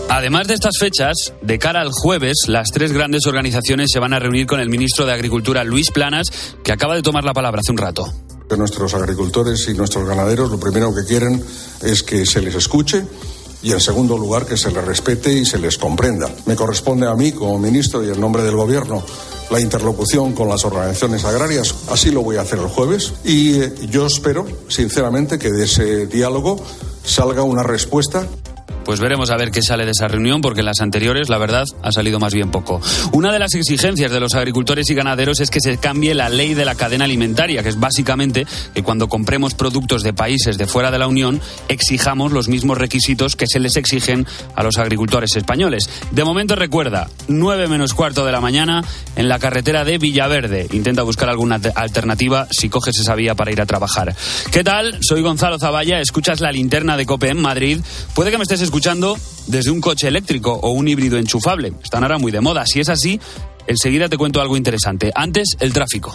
[0.08, 4.18] Además de estas fechas, de cara al jueves, las tres grandes organizaciones se van a
[4.18, 6.26] reunir con el ministro de Agricultura, Luis Planas,
[6.64, 8.12] que acaba de tomar la palabra hace un rato.
[8.48, 11.40] Que nuestros agricultores y nuestros ganaderos lo primero que quieren
[11.82, 13.04] es que se les escuche
[13.62, 16.28] y en segundo lugar que se les respete y se les comprenda.
[16.46, 19.04] Me corresponde a mí como ministro y en nombre del gobierno
[19.50, 21.74] la interlocución con las organizaciones agrarias.
[21.90, 26.06] Así lo voy a hacer el jueves y eh, yo espero sinceramente que de ese
[26.06, 26.62] diálogo
[27.04, 28.26] salga una respuesta
[28.85, 31.64] Pues veremos a ver qué sale de esa reunión, porque en las anteriores, la verdad,
[31.83, 32.81] ha salido más bien poco.
[33.12, 36.55] Una de las exigencias de los agricultores y ganaderos es que se cambie la ley
[36.55, 40.91] de la cadena alimentaria, que es básicamente que cuando compremos productos de países de fuera
[40.91, 44.26] de la Unión, exijamos los mismos requisitos que se les exigen
[44.57, 45.89] a los agricultores españoles.
[46.11, 48.83] De momento recuerda, 9 menos cuarto de la mañana
[49.14, 50.66] en la carretera de Villaverde.
[50.72, 54.16] Intenta buscar alguna te- alternativa si coges esa vía para ir a trabajar.
[54.51, 54.99] ¿Qué tal?
[55.01, 57.81] Soy Gonzalo Zavalla, escuchas la linterna de Cope en Madrid.
[58.14, 59.18] Puede que me estés escuchando
[59.48, 61.72] desde un coche eléctrico o un híbrido enchufable.
[61.82, 62.64] Están ahora muy de moda.
[62.66, 63.18] Si es así,
[63.66, 65.10] enseguida te cuento algo interesante.
[65.12, 66.14] Antes, el tráfico.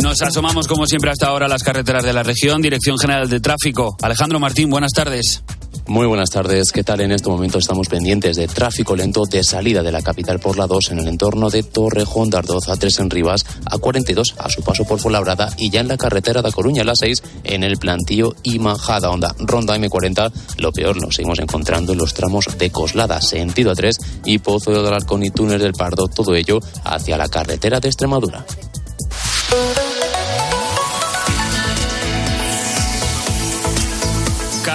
[0.00, 2.62] Nos asomamos como siempre hasta ahora a las carreteras de la región.
[2.62, 3.96] Dirección General de Tráfico.
[4.00, 5.42] Alejandro Martín, buenas tardes.
[5.86, 7.02] Muy buenas tardes, ¿qué tal?
[7.02, 10.66] En este momento estamos pendientes de tráfico lento de salida de la capital por la
[10.66, 14.48] 2 en el entorno de Torrejón de Ardoz a 3 en Rivas, a 42 a
[14.48, 17.64] su paso por Fuenlabrada y ya en la carretera de Coruña a la 6 en
[17.64, 20.32] el plantío y Majada Onda, Ronda M40.
[20.56, 24.70] Lo peor lo seguimos encontrando en los tramos de Coslada, sentido a 3 y Pozo
[24.70, 28.46] de Alarcón y Túnez del Pardo, todo ello hacia la carretera de Extremadura.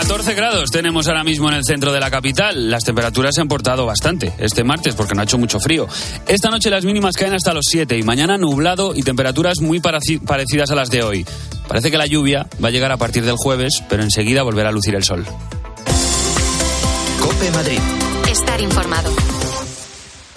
[0.10, 2.72] 14 grados tenemos ahora mismo en el centro de la capital.
[2.72, 5.88] Las temperaturas se han portado bastante este martes porque no ha hecho mucho frío.
[6.28, 10.72] Esta noche las mínimas caen hasta los 7 y mañana nublado y temperaturas muy parecidas
[10.72, 11.28] a las de hoy.
[11.68, 14.72] Parece que la lluvia va a llegar a partir del jueves, pero enseguida volverá a
[14.72, 15.24] lucir el sol.
[17.22, 17.80] Cope Madrid.
[18.32, 19.29] Estar informado.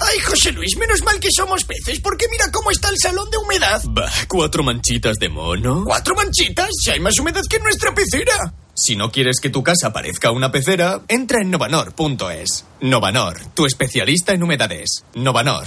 [0.00, 3.38] Ay, José Luis, menos mal que somos peces, porque mira cómo está el salón de
[3.38, 3.80] humedad.
[3.88, 5.84] Bah, cuatro manchitas de mono.
[5.86, 6.68] ¿Cuatro manchitas?
[6.84, 8.52] Si hay más humedad que en nuestra pecera.
[8.78, 12.64] Si no quieres que tu casa parezca una pecera, entra en novanor.es.
[12.80, 15.04] Novanor, tu especialista en humedades.
[15.14, 15.66] Novanor.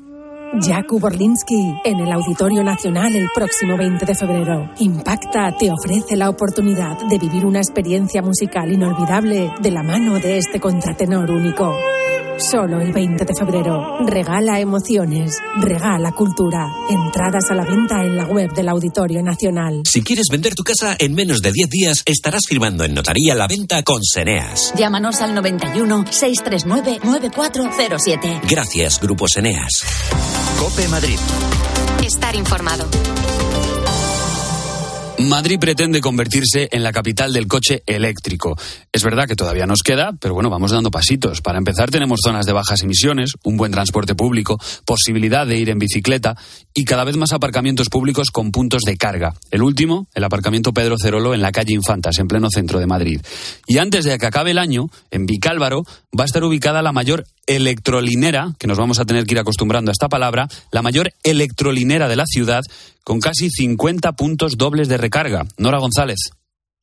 [0.59, 4.69] Jakub Orlinsky en el Auditorio Nacional el próximo 20 de febrero.
[4.79, 10.37] Impacta te ofrece la oportunidad de vivir una experiencia musical inolvidable de la mano de
[10.37, 11.73] este contratenor único.
[12.49, 13.99] Solo el 20 de febrero.
[14.07, 16.67] Regala emociones, regala cultura.
[16.89, 19.83] Entradas a la venta en la web del Auditorio Nacional.
[19.85, 23.47] Si quieres vender tu casa en menos de 10 días, estarás firmando en notaría la
[23.47, 24.73] venta con Seneas.
[24.75, 28.41] Llámanos al 91 639 9407.
[28.49, 29.83] Gracias, Grupo Seneas.
[30.59, 31.19] Cope Madrid.
[32.03, 32.85] Estar informado.
[35.27, 38.57] Madrid pretende convertirse en la capital del coche eléctrico.
[38.91, 41.41] Es verdad que todavía nos queda, pero bueno, vamos dando pasitos.
[41.41, 45.79] Para empezar, tenemos zonas de bajas emisiones, un buen transporte público, posibilidad de ir en
[45.79, 46.37] bicicleta
[46.73, 49.33] y cada vez más aparcamientos públicos con puntos de carga.
[49.51, 53.21] El último, el aparcamiento Pedro Cerolo en la calle Infantas, en pleno centro de Madrid.
[53.67, 55.83] Y antes de que acabe el año, en Vicálvaro
[56.17, 59.91] va a estar ubicada la mayor electrolinera, que nos vamos a tener que ir acostumbrando
[59.91, 62.61] a esta palabra, la mayor electrolinera de la ciudad,
[63.03, 65.45] con casi 50 puntos dobles de recarga.
[65.57, 66.31] Nora González.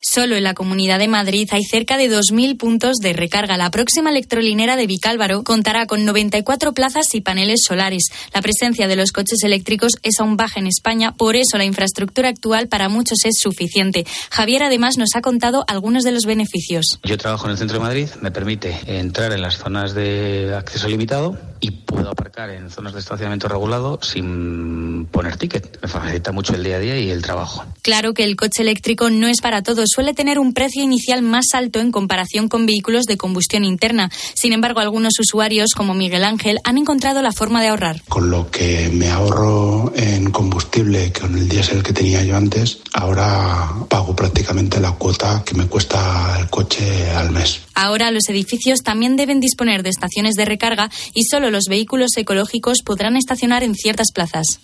[0.00, 3.56] Solo en la Comunidad de Madrid hay cerca de 2.000 puntos de recarga.
[3.56, 8.04] La próxima electrolinera de Vicálvaro contará con 94 plazas y paneles solares.
[8.32, 12.28] La presencia de los coches eléctricos es aún baja en España, por eso la infraestructura
[12.28, 14.06] actual para muchos es suficiente.
[14.30, 17.00] Javier además nos ha contado algunos de los beneficios.
[17.02, 20.86] Yo trabajo en el centro de Madrid, me permite entrar en las zonas de acceso
[20.86, 25.80] limitado y puedo aparcar en zonas de estacionamiento regulado sin poner ticket.
[25.82, 27.64] Me facilita mucho el día a día y el trabajo.
[27.82, 31.46] Claro que el coche eléctrico no es para todos suele tener un precio inicial más
[31.54, 34.10] alto en comparación con vehículos de combustión interna.
[34.34, 38.02] Sin embargo, algunos usuarios, como Miguel Ángel, han encontrado la forma de ahorrar.
[38.08, 43.72] Con lo que me ahorro en combustible con el diésel que tenía yo antes, ahora
[43.88, 47.60] pago prácticamente la cuota que me cuesta el coche al mes.
[47.74, 52.82] Ahora los edificios también deben disponer de estaciones de recarga y solo los vehículos ecológicos
[52.84, 54.60] podrán estacionar en ciertas plazas.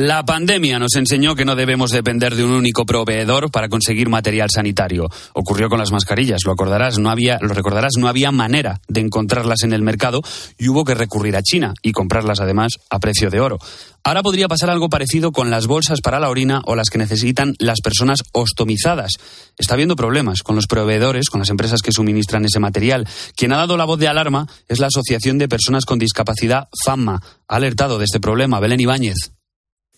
[0.00, 4.48] La pandemia nos enseñó que no debemos depender de un único proveedor para conseguir material
[4.48, 5.08] sanitario.
[5.32, 9.64] Ocurrió con las mascarillas, lo acordarás, no había, lo recordarás, no había manera de encontrarlas
[9.64, 10.22] en el mercado
[10.56, 13.58] y hubo que recurrir a China y comprarlas además a precio de oro.
[14.04, 17.54] Ahora podría pasar algo parecido con las bolsas para la orina o las que necesitan
[17.58, 19.14] las personas ostomizadas.
[19.58, 23.08] Está habiendo problemas con los proveedores, con las empresas que suministran ese material.
[23.36, 27.20] Quien ha dado la voz de alarma es la Asociación de Personas con Discapacidad FAMA.
[27.48, 29.37] Ha alertado de este problema Belén Ibáñez.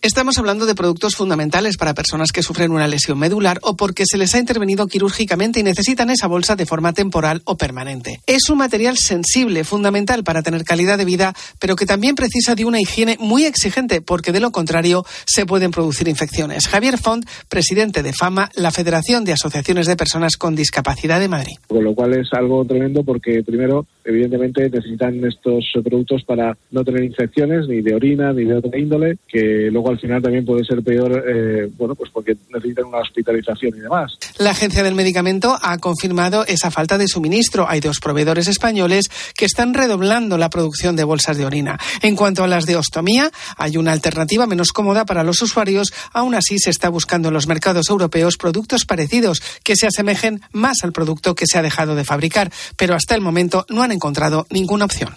[0.02, 4.16] Estamos hablando de productos fundamentales para personas que sufren una lesión medular o porque se
[4.16, 8.16] les ha intervenido quirúrgicamente y necesitan esa bolsa de forma temporal o permanente.
[8.26, 12.64] Es un material sensible, fundamental para tener calidad de vida, pero que también precisa de
[12.64, 16.66] una higiene muy exigente porque de lo contrario se pueden producir infecciones.
[16.66, 21.56] Javier Font, presidente de FAMA, la Federación de Asociaciones de Personas con Discapacidad de Madrid.
[21.68, 27.04] Con lo cual es algo tremendo porque primero, evidentemente, necesitan estos productos para no tener
[27.04, 30.82] infecciones ni de orina ni de otra índole, que luego al final también puede ser
[30.82, 34.18] peor, eh, bueno, pues porque necesitan una hospitalización y demás.
[34.38, 37.68] La Agencia del Medicamento ha confirmado esa falta de suministro.
[37.68, 41.78] Hay dos proveedores españoles que están redoblando la producción de bolsas de orina.
[42.02, 45.92] En cuanto a las de ostomía, hay una alternativa menos cómoda para los usuarios.
[46.12, 50.78] Aún así, se está buscando en los mercados europeos productos parecidos que se asemejen más
[50.82, 54.46] al producto que se ha dejado de fabricar, pero hasta el momento no han encontrado
[54.50, 55.10] ninguna opción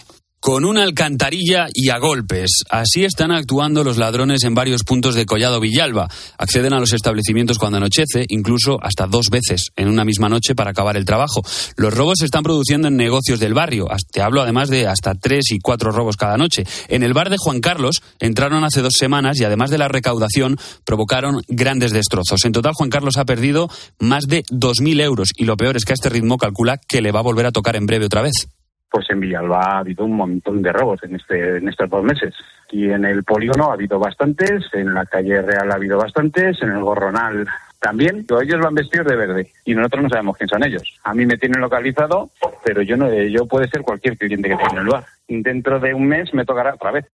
[0.43, 2.63] con una alcantarilla y a golpes.
[2.69, 6.09] Así están actuando los ladrones en varios puntos de Collado Villalba.
[6.37, 10.71] Acceden a los establecimientos cuando anochece, incluso hasta dos veces en una misma noche para
[10.71, 11.41] acabar el trabajo.
[11.77, 13.87] Los robos se están produciendo en negocios del barrio.
[14.11, 16.65] Te hablo además de hasta tres y cuatro robos cada noche.
[16.89, 20.57] En el bar de Juan Carlos entraron hace dos semanas y además de la recaudación
[20.83, 22.43] provocaron grandes destrozos.
[22.43, 25.93] En total Juan Carlos ha perdido más de 2.000 euros y lo peor es que
[25.93, 28.49] a este ritmo calcula que le va a volver a tocar en breve otra vez
[28.93, 32.35] pues en Villalba ha habido un montón de robos en, este, en estos dos meses.
[32.71, 36.69] Y en el polígono ha habido bastantes, en la calle Real ha habido bastantes, en
[36.69, 37.47] el Gorronal
[37.79, 38.23] también.
[38.39, 40.83] Ellos van vestidos de verde y nosotros no sabemos quién son ellos.
[41.05, 42.29] A mí me tienen localizado,
[42.63, 45.05] pero yo no, yo puede ser cualquier cliente que tenga en el bar.
[45.27, 47.05] Dentro de un mes me tocará otra vez.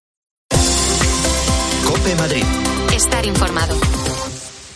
[0.50, 2.44] Cope Madrid.
[2.94, 3.76] Estar informado.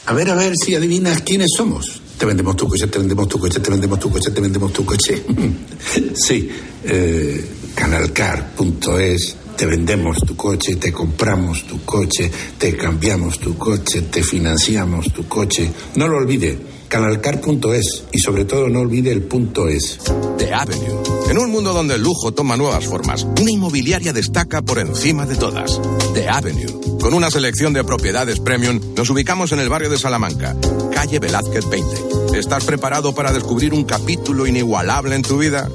[0.06, 2.03] A ver, a ver si adivinas quiénes somos.
[2.24, 4.86] Te vendemos tu coche, te vendemos tu coche, te vendemos tu coche, te vendemos tu
[4.86, 5.26] coche.
[6.16, 6.50] sí,
[6.86, 7.46] eh,
[7.76, 15.12] canalcar.es, te vendemos tu coche, te compramos tu coche, te cambiamos tu coche, te financiamos
[15.12, 15.70] tu coche.
[15.96, 16.58] No lo olvide
[16.94, 19.98] Canalcar.es y sobre todo no olvide el punto es.
[20.38, 21.02] The Avenue.
[21.28, 25.36] En un mundo donde el lujo toma nuevas formas, una inmobiliaria destaca por encima de
[25.36, 25.82] todas.
[26.14, 27.00] The Avenue.
[27.02, 30.56] Con una selección de propiedades premium, nos ubicamos en el barrio de Salamanca,
[31.04, 32.40] calle Velázquez 20.
[32.40, 35.70] ¿Estás preparado para descubrir un capítulo inigualable en tu vida?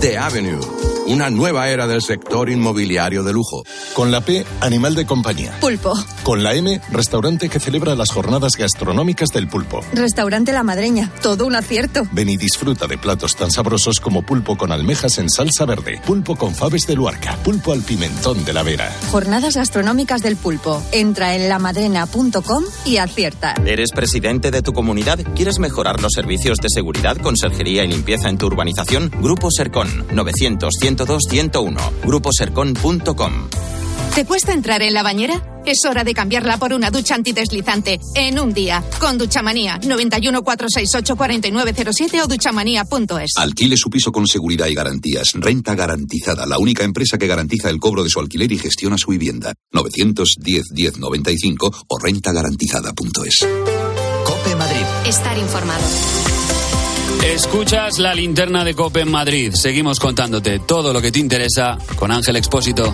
[0.00, 3.62] The Avenue una nueva era del sector inmobiliario de lujo.
[3.94, 5.56] Con la P, animal de compañía.
[5.60, 5.94] Pulpo.
[6.22, 9.80] Con la M, restaurante que celebra las jornadas gastronómicas del pulpo.
[9.92, 11.12] Restaurante La Madreña.
[11.22, 12.06] Todo un acierto.
[12.12, 16.36] Ven y disfruta de platos tan sabrosos como pulpo con almejas en salsa verde, pulpo
[16.36, 18.92] con faves de Luarca, pulpo al pimentón de la Vera.
[19.10, 20.82] Jornadas gastronómicas del pulpo.
[20.92, 23.54] Entra en lamadrena.com y acierta.
[23.64, 25.20] ¿Eres presidente de tu comunidad?
[25.34, 29.12] ¿Quieres mejorar los servicios de seguridad, conserjería y limpieza en tu urbanización?
[29.20, 31.76] Grupo Sercon 900 102 101.
[32.04, 33.32] Gruposercon.com.
[34.14, 35.60] ¿Te cuesta entrar en la bañera?
[35.66, 38.82] Es hora de cambiarla por una ducha antideslizante en un día.
[38.98, 43.32] Con Duchamanía 91 468 4907 o duchamanía.es.
[43.36, 45.32] Alquile su piso con seguridad y garantías.
[45.34, 46.46] Renta garantizada.
[46.46, 49.52] La única empresa que garantiza el cobro de su alquiler y gestiona su vivienda.
[49.72, 53.46] 910 1095 o rentagarantizada.es.
[54.24, 54.86] Cope Madrid.
[55.04, 56.35] Estar informado.
[57.24, 59.52] Escuchas la linterna de Cope en Madrid.
[59.54, 62.92] Seguimos contándote todo lo que te interesa con Ángel Expósito.